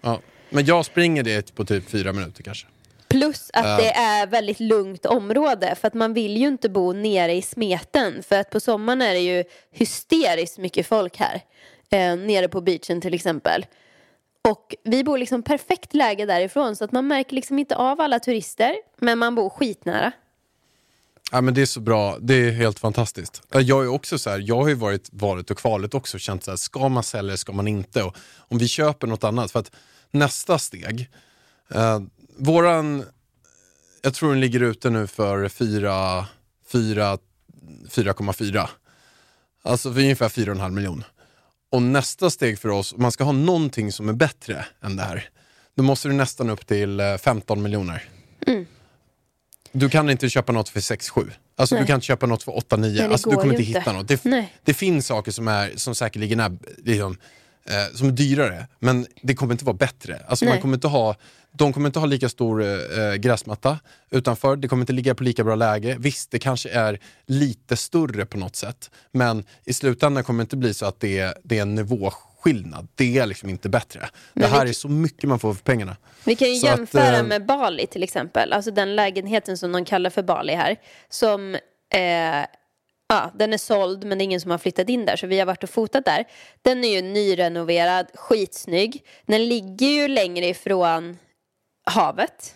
[0.00, 0.20] Ja.
[0.50, 2.66] Men jag springer det på typ fyra minuter kanske.
[3.08, 7.32] Plus att det är väldigt lugnt område för att man vill ju inte bo nere
[7.32, 11.40] i smeten för att på sommaren är det ju hysteriskt mycket folk här.
[11.90, 13.66] Eh, nere på beachen till exempel.
[14.48, 18.20] Och vi bor liksom perfekt läge därifrån så att man märker liksom inte av alla
[18.20, 20.12] turister men man bor skitnära.
[21.32, 23.42] Ja, men det är så bra, det är helt fantastiskt.
[23.52, 26.20] Ja, Jag är också så här, jag har ju varit valet och kvalet också och
[26.20, 28.02] känt så här, ska man sälja eller ska man inte?
[28.02, 29.72] Och om vi köper något annat, för att
[30.10, 31.10] nästa steg,
[31.74, 32.00] eh,
[32.38, 33.04] våran,
[34.02, 36.26] jag tror den ligger ute nu för 4,
[36.72, 37.18] 4,
[37.90, 38.68] 4,4.
[39.62, 41.04] Alltså för ungefär 4,5 miljon.
[41.70, 45.02] Och nästa steg för oss, om man ska ha någonting som är bättre än det
[45.02, 45.28] här,
[45.74, 48.08] då måste du nästan upp till eh, 15 miljoner.
[49.72, 51.30] Du kan inte köpa något för 6-7.
[51.56, 51.82] Alltså Nej.
[51.82, 52.94] du kan inte köpa något för 8-9.
[52.94, 54.08] det Alltså, du kommer inte hitta något.
[54.08, 57.16] Det, det finns saker som, är, som säkerligen är liksom,
[57.68, 60.20] eh, som är dyrare, men det kommer inte vara bättre.
[60.28, 61.14] Alltså man kommer inte ha,
[61.52, 63.78] de kommer inte ha lika stor eh, gräsmatta
[64.10, 65.96] utanför, det kommer inte ligga på lika bra läge.
[65.98, 70.56] Visst, det kanske är lite större på något sätt, men i slutändan kommer det inte
[70.56, 72.88] bli så att det är, det är en nivåskillnad.
[72.94, 74.00] Det är liksom inte bättre.
[74.00, 74.08] det
[74.40, 75.96] Men här vi- är så mycket man får för pengarna.
[76.24, 78.52] Vi kan ju Så att, jämföra eh, med Bali till exempel.
[78.52, 80.76] Alltså den lägenheten som de kallar för Bali här.
[81.10, 81.54] Som,
[81.94, 82.44] eh,
[83.08, 85.16] ja, den är såld men det är ingen som har flyttat in där.
[85.16, 86.24] Så vi har varit och fotat där.
[86.62, 89.04] Den är ju nyrenoverad, skitsnygg.
[89.26, 91.18] Den ligger ju längre ifrån
[91.90, 92.54] havet.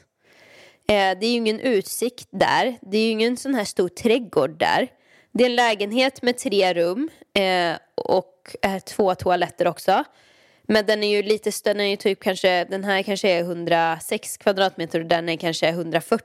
[0.88, 2.76] Eh, det är ju ingen utsikt där.
[2.82, 4.88] Det är ju ingen sån här stor trädgård där.
[5.32, 10.04] Det är en lägenhet med tre rum eh, och eh, två toaletter också.
[10.62, 13.40] Men den är ju lite större, den är ju typ kanske, den här kanske är
[13.40, 16.24] 106 kvadratmeter och den är kanske 140.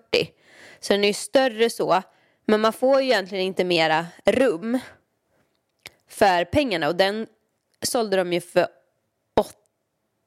[0.79, 2.01] Så den är ju större så.
[2.47, 4.79] Men man får ju egentligen inte mera rum
[6.09, 7.27] för pengarna och den
[7.81, 8.67] sålde de ju för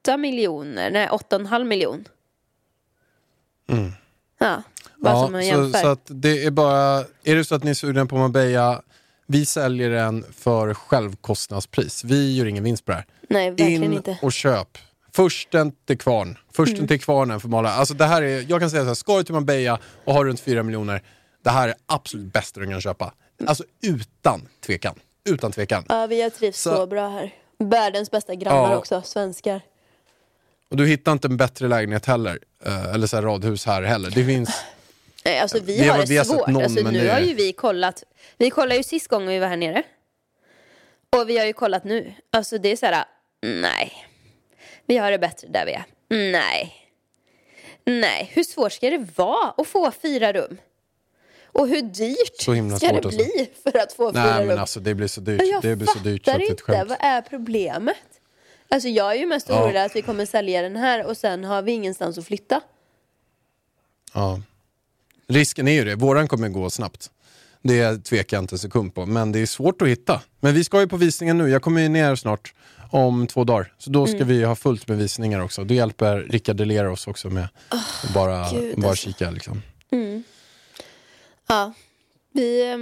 [0.03, 2.05] 8 miljoner, nej 8,5 miljon.
[4.39, 4.63] Ja,
[4.97, 5.55] bara som man Mm.
[5.57, 5.79] så, jämför.
[5.81, 8.83] så att det är bara, är det så att ni är sugna på Marbella,
[9.27, 12.05] vi säljer den för självkostnadspris.
[12.05, 13.07] Vi gör ingen vinst på det här.
[13.29, 14.19] nej, verkligen In inte.
[14.23, 14.79] och köp.
[15.13, 16.39] Försten till kvarn.
[16.53, 16.89] Försten Mm.
[16.89, 17.71] till kvarnen för Mala.
[17.71, 20.25] Alltså det här är, jag kan säga så här, ska du till Marbella och har
[20.25, 21.03] runt 4 miljoner,
[21.43, 23.15] det här är absolut bästa du kan köpa.
[23.47, 24.95] Alltså utan tvekan.
[25.25, 25.85] Utan tvekan.
[25.89, 27.35] Ja, vi har trivts så, Så- bra här.
[27.59, 28.79] Världens bästa grannar Ja.
[28.79, 29.61] också, svenskar.
[30.71, 32.39] Och du hittar inte en bättre lägenhet heller.
[32.67, 34.11] eh, Eller så här radhus här heller.
[34.11, 34.65] Det finns...
[35.25, 36.47] Nej, alltså vi, Vi har- det vi har svårt.
[36.49, 38.03] någon, alltså, nu det- har ju vi kollat.
[38.37, 39.83] Vi kollade ju sist gången vi var här nere.
[41.17, 42.13] Och vi har ju kollat nu.
[42.33, 43.05] Alltså det är så här,
[43.43, 43.93] nej.
[44.87, 45.85] Vi har det bättre där vi är.
[46.33, 46.75] Nej.
[47.85, 50.59] Nej, hur svårt ska det vara att få fyra rum?
[51.53, 53.09] Och hur dyrt Så himla ska det alltså.
[53.11, 55.43] bli för att få fyra Nej men alltså det blir så dyrt.
[55.53, 56.89] jag Det blir så dyrt så det är inte, skämt.
[56.89, 57.97] vad är problemet?
[58.69, 59.63] Alltså jag är ju mest Ja.
[59.65, 62.61] orolig att vi kommer sälja den här och sen har vi ingenstans att flytta.
[64.15, 64.41] Ja.
[65.29, 67.11] Risken är ju det, våran kommer gå snabbt.
[67.63, 70.21] Det tvekar jag inte en sekund på, men det är svårt att hitta.
[70.41, 72.55] Men vi ska ju på visningen nu, jag kommer ju ner snart
[72.91, 73.73] om två dagar.
[73.79, 74.29] Så då ska Mm.
[74.29, 75.65] vi ha fullt med visningar också.
[75.65, 79.07] Det hjälper Rickard Deler oss också med att bara, Gud, bara alltså.
[79.09, 79.63] kika liksom.
[81.51, 81.73] Ja.
[82.33, 82.77] Vi,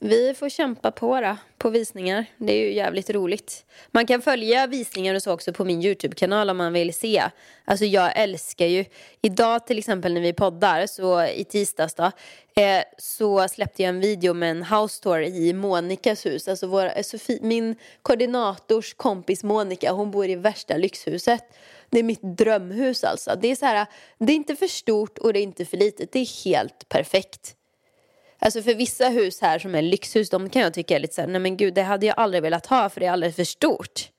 [0.00, 2.26] vi får kämpa på då, på visningar.
[2.36, 3.64] Det är ju jävligt roligt.
[3.90, 7.22] Man kan följa visningar och så också på min YouTube-kanal om man vill se.
[7.64, 8.84] Alltså jag älskar ju,
[9.22, 12.04] idag till exempel när vi poddar, så i tisdags då,
[12.62, 16.48] eh, så släppte jag en video med en house tour i Monikas hus.
[16.48, 21.44] Alltså vår, eh, Sofie, min koordinators kompis Monica, hon bor i värsta lyxhuset.
[21.90, 23.38] Det är mitt drömhus alltså.
[23.40, 23.86] Det är så här,
[24.18, 26.12] det är inte för stort och det är inte för litet.
[26.12, 27.55] Det är helt perfekt.
[28.38, 31.28] Alltså för vissa hus här som är lyxhus, de kan jag tycka är lite såhär,
[31.28, 34.10] nej men gud det hade jag aldrig velat ha för det är alldeles för stort.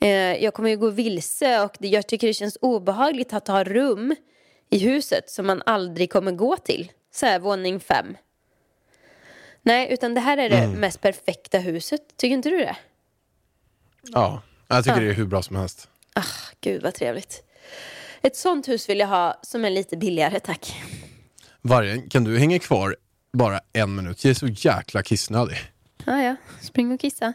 [0.00, 0.08] Eh,
[0.44, 4.16] jag kommer ju gå vilse och det, jag tycker det känns obehagligt att ha rum
[4.70, 6.92] i huset som man aldrig kommer gå till.
[7.14, 8.16] Så här, våning fem.
[9.62, 12.00] Nej, utan det här är det mest perfekta huset.
[12.16, 12.76] Tycker inte du det?
[14.02, 15.02] Ja, jag tycker Ja.
[15.02, 15.88] det är hur bra som helst.
[16.14, 16.22] Ah,
[16.60, 17.42] gud vad trevligt.
[18.22, 20.82] Ett sånt hus vill jag ha som är lite billigare, tack.
[21.62, 22.96] Vargen, kan du hänga kvar
[23.36, 24.24] bara en minut?
[24.24, 25.58] Jag är så jäkla kissnödig.
[26.04, 27.32] Ah, ja, spring och kissa.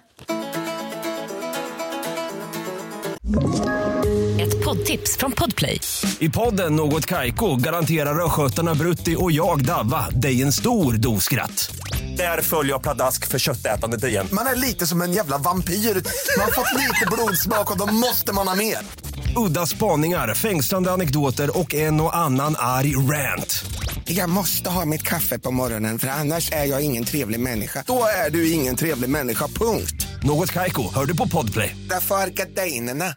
[4.39, 5.81] Ett poddtips från Podplay.
[6.19, 11.75] I podden Något Kaiko garanterar östgötarna Brutti och jag, Davva, dig en stor dos skratt.
[12.17, 14.27] Där följer jag pladask för köttätandet igen.
[14.31, 15.73] Man är lite som en jävla vampyr.
[15.73, 18.77] Man har fått lite blodsmak och då måste man ha mer.
[19.47, 23.65] Udda spaningar, fängslande anekdoter och en och annan arg rant.
[24.11, 27.83] Jag måste ha mitt kaffe på morgonen för annars är jag ingen trevlig människa.
[27.87, 30.07] Då är du ingen trevlig människa, punkt.
[30.23, 31.75] Något Kaiko, hör du på Podplay.
[31.89, 33.15] Därför är gardinerna.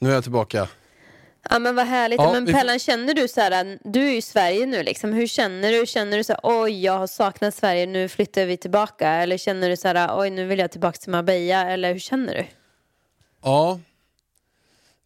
[0.00, 0.68] Nu är jag tillbaka.
[1.50, 2.20] Ja men vad härligt.
[2.20, 5.12] Ja, men vi Pellan, känner du så här, du är ju i Sverige nu liksom.
[5.12, 5.86] Hur känner du?
[5.86, 9.08] Känner du så här, oj jag har saknat Sverige, nu flyttar vi tillbaka?
[9.08, 11.70] Eller känner du så här, oj nu vill jag tillbaka till Marbella?
[11.70, 12.46] Eller hur känner du?
[13.42, 13.80] Ja,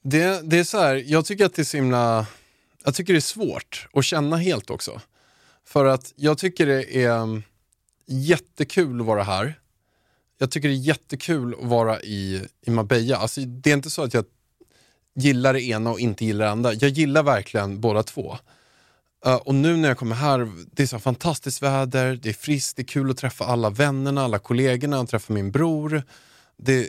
[0.02, 2.26] det, det är så här, jag tycker att det är så himla,
[2.86, 5.00] jag tycker det är svårt att känna helt också.
[5.64, 7.42] För att jag tycker det är mm,
[8.06, 9.60] jättekul att vara här.
[10.38, 13.16] Jag tycker det är jättekul att vara i, i Marbella.
[13.16, 14.24] Alltså, det är inte så att jag
[15.14, 16.72] gillar det ena och inte gillar det andra.
[16.72, 18.38] Jag gillar verkligen båda två.
[19.26, 22.76] Uh, och nu när jag kommer här, det är så fantastiskt väder, det är friskt,
[22.76, 26.02] det är kul att träffa alla vännerna, alla kollegorna, att träffa min bror.
[26.56, 26.88] Det,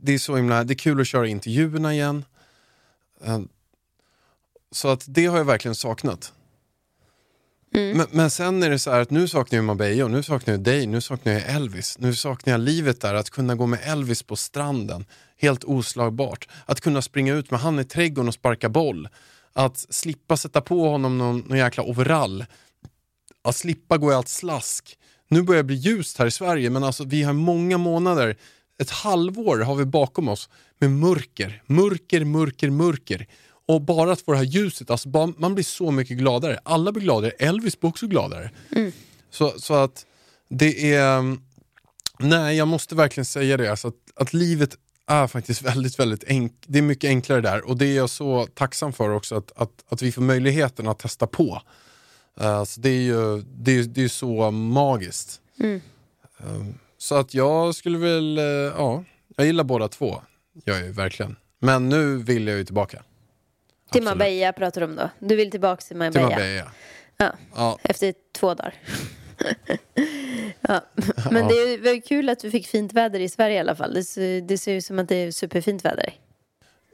[0.00, 2.24] det är så himla, det är kul att köra intervjuerna igen.
[3.26, 3.40] Uh,
[4.74, 6.32] så att det har jag verkligen saknat.
[7.70, 10.54] Men, men sen är det så här att nu saknar jag Marbella, och nu saknar
[10.54, 11.98] jag dig, nu saknar jag Elvis.
[11.98, 15.04] Nu saknar jag livet där, att kunna gå med Elvis på stranden.
[15.36, 16.48] Helt oslagbart.
[16.66, 19.08] Att kunna springa ut med han i trädgården och sparka boll.
[19.52, 22.44] Att slippa sätta på honom någon, någon jäkla overall.
[23.44, 24.98] Att slippa gå i allt slask.
[25.28, 28.36] Nu börjar det bli ljust här i Sverige men alltså vi har många månader,
[28.78, 33.26] ett halvår har vi bakom oss med mörker, mörker, mörker, mörker.
[33.66, 36.58] Och bara att få det här ljuset, alltså bara, man blir så mycket gladare.
[36.62, 38.50] Alla blir gladare, Elvis blir också gladare.
[39.30, 40.06] Så, så att
[40.48, 41.36] det är,
[42.18, 46.62] nej jag måste verkligen säga det, alltså att, att livet är faktiskt väldigt, väldigt enkelt.
[46.66, 49.84] Det är mycket enklare där och det är jag så tacksam för också att, att,
[49.88, 51.62] att vi får möjligheten att testa på.
[52.40, 55.40] Uh, så det är ju det är, det är så magiskt.
[55.60, 55.80] Mm.
[56.38, 59.04] Um, så att jag skulle väl, eh, ja,
[59.36, 60.22] jag gillar båda två.
[60.64, 61.36] Jag är verkligen.
[61.58, 63.02] Men nu vill jag ju tillbaka.
[63.94, 64.02] Till.
[64.04, 65.10] Marbella pratar du om då?
[65.18, 66.28] Du vill tillbaka till Till Marbella?
[66.28, 66.70] Marbella.
[67.16, 68.74] Ja, Ja, efter två dagar.
[70.60, 70.80] ja.
[71.30, 73.94] Men det väl kul att du fick fint väder i Sverige i alla fall.
[73.94, 76.14] Det ser, det ser ut som att det är superfint väder.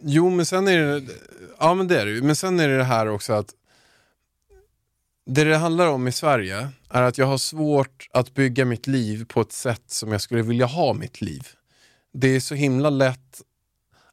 [0.02, 1.12] Jo, men sen är det,
[1.58, 2.22] ja men det är det.
[2.22, 3.54] Men sen är det det här också att
[5.26, 9.24] det det handlar om i Sverige är att jag har svårt att bygga mitt liv
[9.24, 11.48] på ett sätt som jag skulle vilja ha mitt liv.
[12.12, 13.42] Det är så himla lätt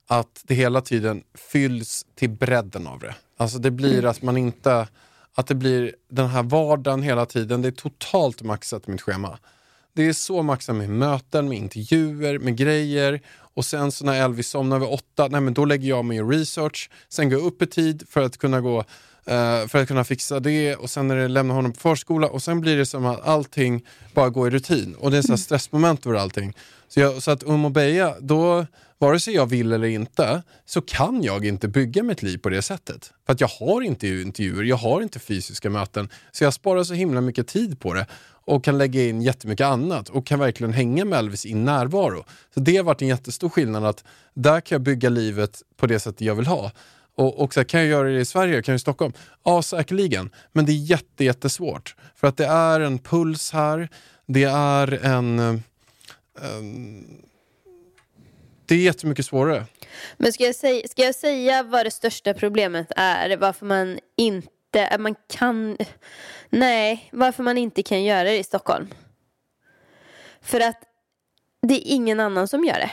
[0.07, 3.15] att det hela tiden fylls till bredden av det.
[3.37, 4.87] Alltså det blir att man inte,
[5.35, 9.39] att det blir den här vardagen hela tiden, det är totalt maxat i mitt schema.
[9.93, 13.21] Det är så maxat med möten, med intervjuer, med grejer.
[13.53, 16.21] Och sen så när Elvis somnar vid åtta, nej men då lägger jag mig i
[16.21, 16.89] research.
[17.09, 18.79] Sen går jag upp i tid för att kunna gå
[19.25, 22.43] eh, för att kunna fixa det och sen när det lämnar honom på förskola och
[22.43, 24.95] sen blir det som att allting bara går i rutin.
[24.95, 26.53] Och det är så här stressmoment över allting.
[26.87, 28.65] Så, jag, så att um och Beja, då,
[28.99, 32.61] vare sig jag vill eller inte, så kan jag inte bygga mitt liv på det
[32.61, 33.13] sättet.
[33.25, 36.09] För att jag har inte intervjuer, jag har inte fysiska möten.
[36.31, 38.05] Så jag sparar så himla mycket tid på det
[38.45, 42.25] och kan lägga in jättemycket annat och kan verkligen hänga med Elvis i närvaro.
[42.53, 45.99] Så det har varit en jättestor skillnad att där kan jag bygga livet på det
[45.99, 46.71] sättet jag vill ha.
[47.15, 49.13] Och, och så här, kan jag göra det i Sverige, kan jag i Stockholm?
[49.43, 50.29] Ja, säkerligen.
[50.51, 51.95] Men det är jätte, jättesvårt.
[52.15, 53.89] För att det är en puls här,
[54.25, 55.39] det är en...
[55.39, 55.55] Eh,
[56.41, 57.03] en
[58.67, 59.65] det är jättemycket svårare.
[60.17, 63.37] Men ska jag, säga, ska jag säga vad det största problemet är?
[63.37, 65.77] Varför man inte man kan,
[66.49, 68.87] nej, varför man inte kan göra det i Stockholm.
[70.41, 70.83] För att
[71.61, 72.91] det är ingen annan som gör det.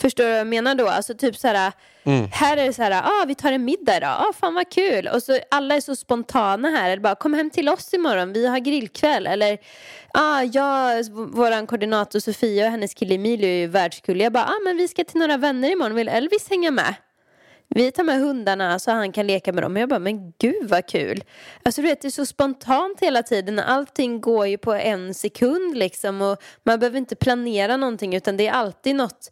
[0.00, 0.88] Förstår du vad jag menar då?
[0.88, 1.72] Alltså typ så här,
[2.32, 5.08] här är det så här, ah, vi tar en middag idag, ah, fan vad kul.
[5.08, 8.46] Och så alla är så spontana här, eller bara kom hem till oss imorgon, vi
[8.46, 9.26] har grillkväll.
[9.26, 9.58] Eller,
[10.14, 14.20] ah, jag, våran koordinator Sofia och hennes kille Emilio är ju världskull.
[14.20, 16.94] Jag bara, ah, men vi ska till några vänner imorgon, vill Elvis hänga med?
[17.70, 19.76] Vi tar med hundarna så han kan leka med dem.
[19.76, 21.24] Och jag bara, men gud vad kul.
[21.62, 23.58] Alltså du vet, det är så spontant hela tiden.
[23.58, 26.22] Allting går ju på en sekund liksom.
[26.22, 29.30] Och man behöver inte planera någonting utan det är alltid något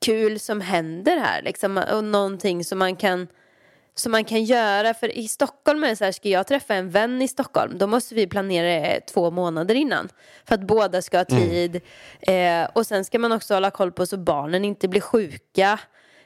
[0.00, 1.84] kul som händer här liksom.
[1.92, 3.26] Och någonting som man kan
[3.98, 4.94] som man kan göra.
[4.94, 7.86] För i Stockholm är det så här, ska jag träffa en vän i Stockholm då
[7.86, 10.08] måste vi planera det två månader innan.
[10.44, 11.80] För att båda ska ha tid.
[12.20, 15.78] Eh, och sen ska man också hålla koll på så barnen inte blir sjuka.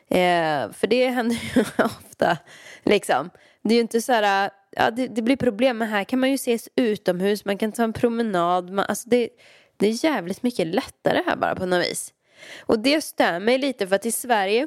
[0.09, 2.39] Eh, för det händer ju ofta.
[2.83, 3.31] Liksom.
[3.63, 5.79] Det är ju inte så här, ja, det, det blir problem.
[5.79, 8.71] Men här kan man ju ses utomhus, man kan ta en promenad.
[8.71, 9.29] Man, alltså det,
[9.77, 12.15] det är jävligt mycket lättare här bara på något vis.
[12.61, 14.67] Och det stör mig lite för att i Sverige,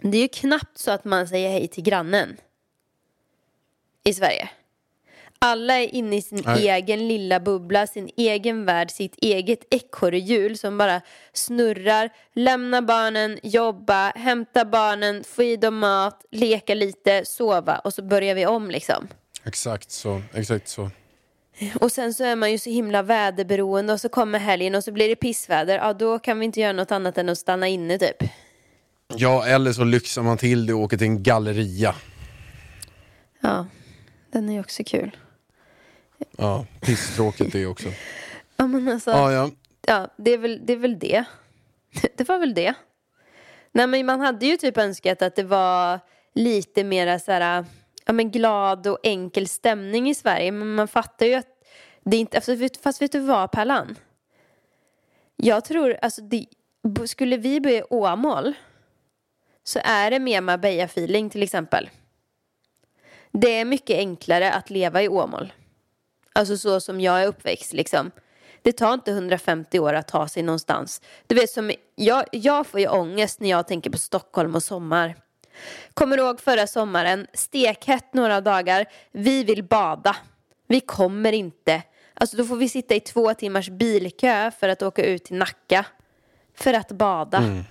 [0.00, 2.36] det är ju knappt så att man säger hej till grannen.
[4.04, 4.50] I Sverige.
[5.38, 6.68] Alla är inne i sin Nej.
[6.68, 11.00] egen lilla bubbla, sin egen värld, sitt eget ekorrhjul som bara
[11.32, 12.10] snurrar.
[12.32, 18.34] Lämna barnen, jobba, hämta barnen, få i dem mat, leka lite, sova och så börjar
[18.34, 19.08] vi om liksom.
[19.44, 20.22] Exakt så.
[20.34, 20.90] Exakt så.
[21.80, 24.92] Och sen så är man ju så himla väderberoende och så kommer helgen och så
[24.92, 25.78] blir det pissväder.
[25.78, 28.16] Ja, då kan vi inte göra något annat än att stanna inne typ.
[29.16, 31.94] Ja, eller så lyxar man till det och åker till en galleria.
[33.40, 33.66] Ja,
[34.32, 35.16] den är ju också kul.
[36.36, 37.88] Ja, pisstråkigt det också.
[38.56, 39.10] Ja, men alltså.
[39.10, 39.50] Ja, ja.
[39.86, 40.72] Ja, det är väl det.
[40.72, 41.24] Är väl det.
[42.16, 42.74] det var väl det.
[43.72, 46.00] Nej, men man hade ju typ önskat att det var
[46.34, 47.64] lite mer så här,
[48.06, 50.52] ja, men glad och enkel stämning i Sverige.
[50.52, 51.46] Men man fattar ju att
[52.04, 53.96] det inte, alltså, fast vet du vad Pärlan?
[55.36, 56.46] Jag tror, alltså det,
[57.06, 58.54] skulle vi bo i Åmål
[59.64, 61.90] så är det mer Marbella-feeling till exempel.
[63.32, 65.52] Det är mycket enklare att leva i Åmål.
[66.32, 68.10] Alltså så som jag är uppväxt liksom.
[68.62, 71.00] Det tar inte 150 år att ta sig någonstans.
[71.26, 75.16] Du vet som, jag, jag får ju ångest när jag tänker på Stockholm och sommar.
[75.94, 77.26] Kommer du ihåg förra sommaren?
[77.32, 78.84] Stekhett några dagar.
[79.12, 80.16] Vi vill bada.
[80.68, 81.82] Vi kommer inte.
[82.14, 85.86] Alltså då får vi sitta i två timmars bilkö för att åka ut till Nacka.
[86.54, 87.64] För att bada.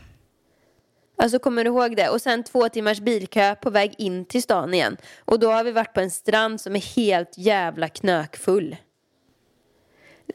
[1.17, 2.09] Alltså kommer du ihåg det?
[2.09, 4.97] Och sen två timmars bilkö på väg in till stan igen.
[5.25, 8.75] Och då har vi varit på en strand som är helt jävla knökfull.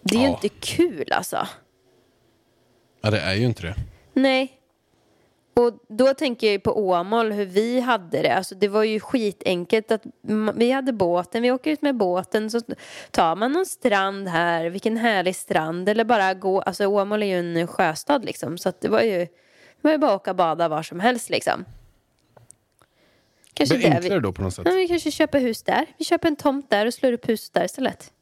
[0.02, 0.30] Det är ju Ja.
[0.30, 1.48] inte kul alltså.
[3.00, 3.74] ja, det är ju inte det.
[4.12, 4.55] Nej.
[5.60, 8.34] Och då tänker jag ju på Åmål, hur vi hade det.
[8.34, 10.02] Alltså det var ju skitenkelt att
[10.54, 12.60] vi hade båten, vi åker ut med båten så
[13.10, 15.88] tar man någon strand här, vilken härlig strand.
[15.88, 18.58] Eller bara gå, alltså Åmål är ju en sjöstad liksom.
[18.58, 19.28] Så det var ju, det
[19.80, 21.64] var ju bara att åka och bada var som helst liksom.
[23.54, 24.66] Kanske det enklare vi, då på något sätt.
[24.66, 25.86] ja, vi kanske köper hus där.
[25.98, 28.12] Vi köper en tomt där och slår upp huset där istället.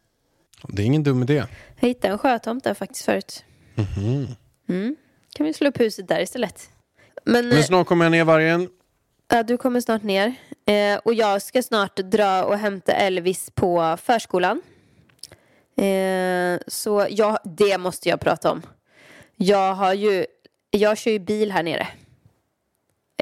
[0.69, 1.45] Det är ingen dum idé.
[1.81, 3.45] Jag hittade en sjötomt där faktiskt förut.
[4.69, 4.97] Mm.
[5.37, 6.71] Kan vi slå upp huset där istället.
[7.25, 8.69] Men, Men snart kommer jag ner vargen.
[9.29, 10.35] Ja, du kommer snart ner.
[10.67, 14.63] Eh, och jag ska snart dra och hämta Elvis på förskolan.
[15.77, 18.63] Eh, så jag, det måste jag prata om.
[19.37, 20.27] Jag har ju,
[20.71, 21.89] jag kör ju bil här nere.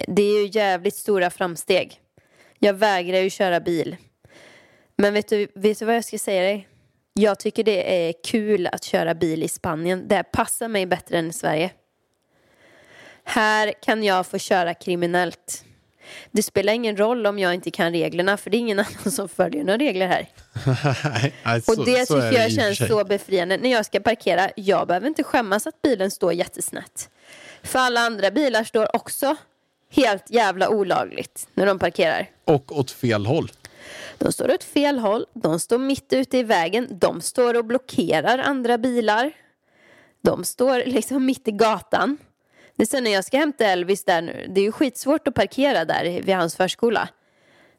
[0.07, 2.01] Det är ju jävligt stora framsteg.
[2.59, 3.97] Jag vägrar ju köra bil.
[4.97, 6.69] Men vet du, vet du vad jag ska säga dig?
[7.15, 10.09] Jag tycker det är kul att köra bil i Spanien.
[10.09, 11.71] Det passar mig bättre än i Sverige.
[13.25, 15.65] Här kan jag få köra kriminellt.
[16.31, 19.29] Det spelar ingen roll om jag inte kan reglerna för det är ingen annan som
[19.29, 20.29] följer några regler här.
[21.05, 23.57] Nej, nej, Och så- det så tycker jag och för känns så befriande.
[23.57, 27.11] När jag ska parkera, jag behöver inte skämmas att bilen står jättesnett.
[27.63, 29.37] För alla andra bilar står också
[29.91, 32.31] helt jävla olagligt när de parkerar.
[32.45, 33.53] Och åt fel håll.
[34.19, 38.39] De står åt fel håll, de står mitt ute i vägen, de står och blockerar
[38.39, 39.33] andra bilar.
[40.23, 42.19] De står liksom mitt i gatan.
[42.77, 45.35] Det är sen när jag ska hämta Elvis där nu, det är ju skitsvårt att
[45.35, 47.09] parkera där vid hans förskola.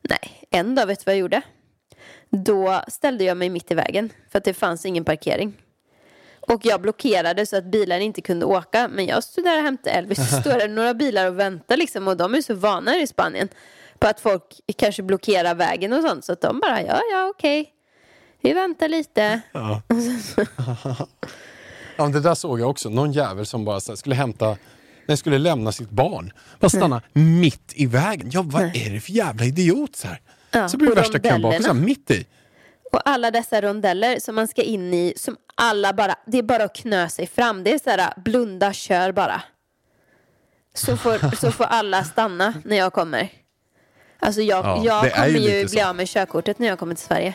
[0.02, 1.42] Nej, en dag vet du vad jag gjorde?
[2.30, 5.54] Då ställde jag mig mitt i vägen för att det fanns ingen parkering.
[6.48, 8.88] Och jag blockerade så att bilar inte kunde åka.
[8.88, 10.30] Men jag stod där och hämtade Elvis.
[10.30, 12.08] Så står det några bilar och väntar liksom.
[12.08, 13.50] Och de är så vana i Spanien.
[14.00, 14.44] På att folk
[14.78, 16.26] kanske blockerar vägen och sånt.
[16.26, 17.74] Så att de bara, ja, ja, okej.
[18.42, 19.42] Vi väntar lite.
[19.52, 19.82] Ja.
[21.98, 22.90] ja, det där såg jag också.
[22.90, 24.58] Någon jävel som bara skulle hämta,
[25.08, 26.32] nej, skulle lämna sitt barn.
[26.60, 28.30] Bara stanna mitt i vägen.
[28.34, 30.22] Ja, vad är det för jävla idiot så här?
[30.52, 32.26] Ja, så blir det värsta kön bakom, mitt i.
[32.92, 36.64] Och alla dessa rondeller som man ska in i, som alla bara, det är bara
[36.64, 37.64] att knö sig fram.
[37.64, 39.42] Det är så här, blunda, kör bara.
[40.76, 43.30] Så får, så får alla stanna när jag kommer.
[44.20, 47.06] Alltså jag, Ja, jag kommer ju ju, bli av med körkortet när jag kommer till
[47.06, 47.34] Sverige.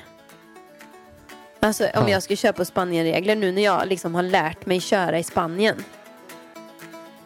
[1.60, 2.08] Alltså om Ja.
[2.10, 5.84] jag ska köra på Spanienregler nu när jag liksom har lärt mig köra i Spanien.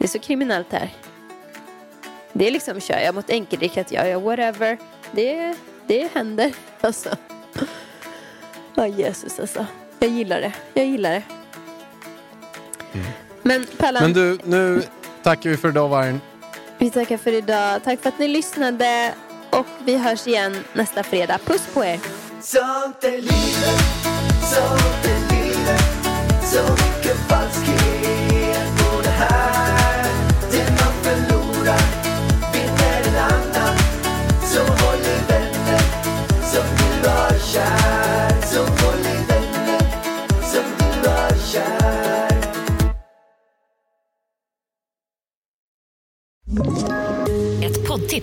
[0.02, 0.90] Det är så kriminellt här.
[2.32, 4.78] Det är liksom, kör jag mot enkelriktat, jag gör whatever.
[5.12, 5.54] Det,
[5.86, 7.16] det händer alltså.
[8.74, 9.66] Ja, Jesus alltså.
[9.98, 10.52] Jag gillar det.
[10.74, 11.22] Jag gillar det.
[13.42, 14.82] Men Pallan, Men du, nu
[15.22, 16.20] tackar vi för idag Vargen.
[16.78, 17.84] vi tackar för idag.
[17.84, 19.14] Tack för att ni lyssnade.
[19.50, 21.38] Och vi hörs igen nästa fredag.
[21.44, 22.00] Puss på er.
[22.40, 23.82] Sånt är livet,
[24.42, 25.82] sånt är livet
[26.44, 28.01] Så mycket falskhet